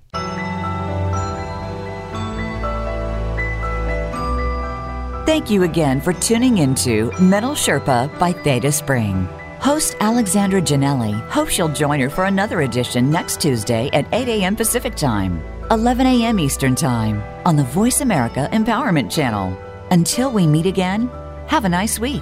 [5.25, 9.27] Thank you again for tuning into Mental Sherpa by Theta Spring.
[9.65, 14.55] Host Alexandra Janelli hopes you'll join her for another edition next Tuesday at 8 a.m.
[14.55, 15.43] Pacific Time.
[15.71, 16.39] 11 a.m.
[16.39, 19.57] Eastern Time on the Voice America Empowerment Channel.
[19.89, 21.09] Until we meet again,
[21.47, 22.21] have a nice week.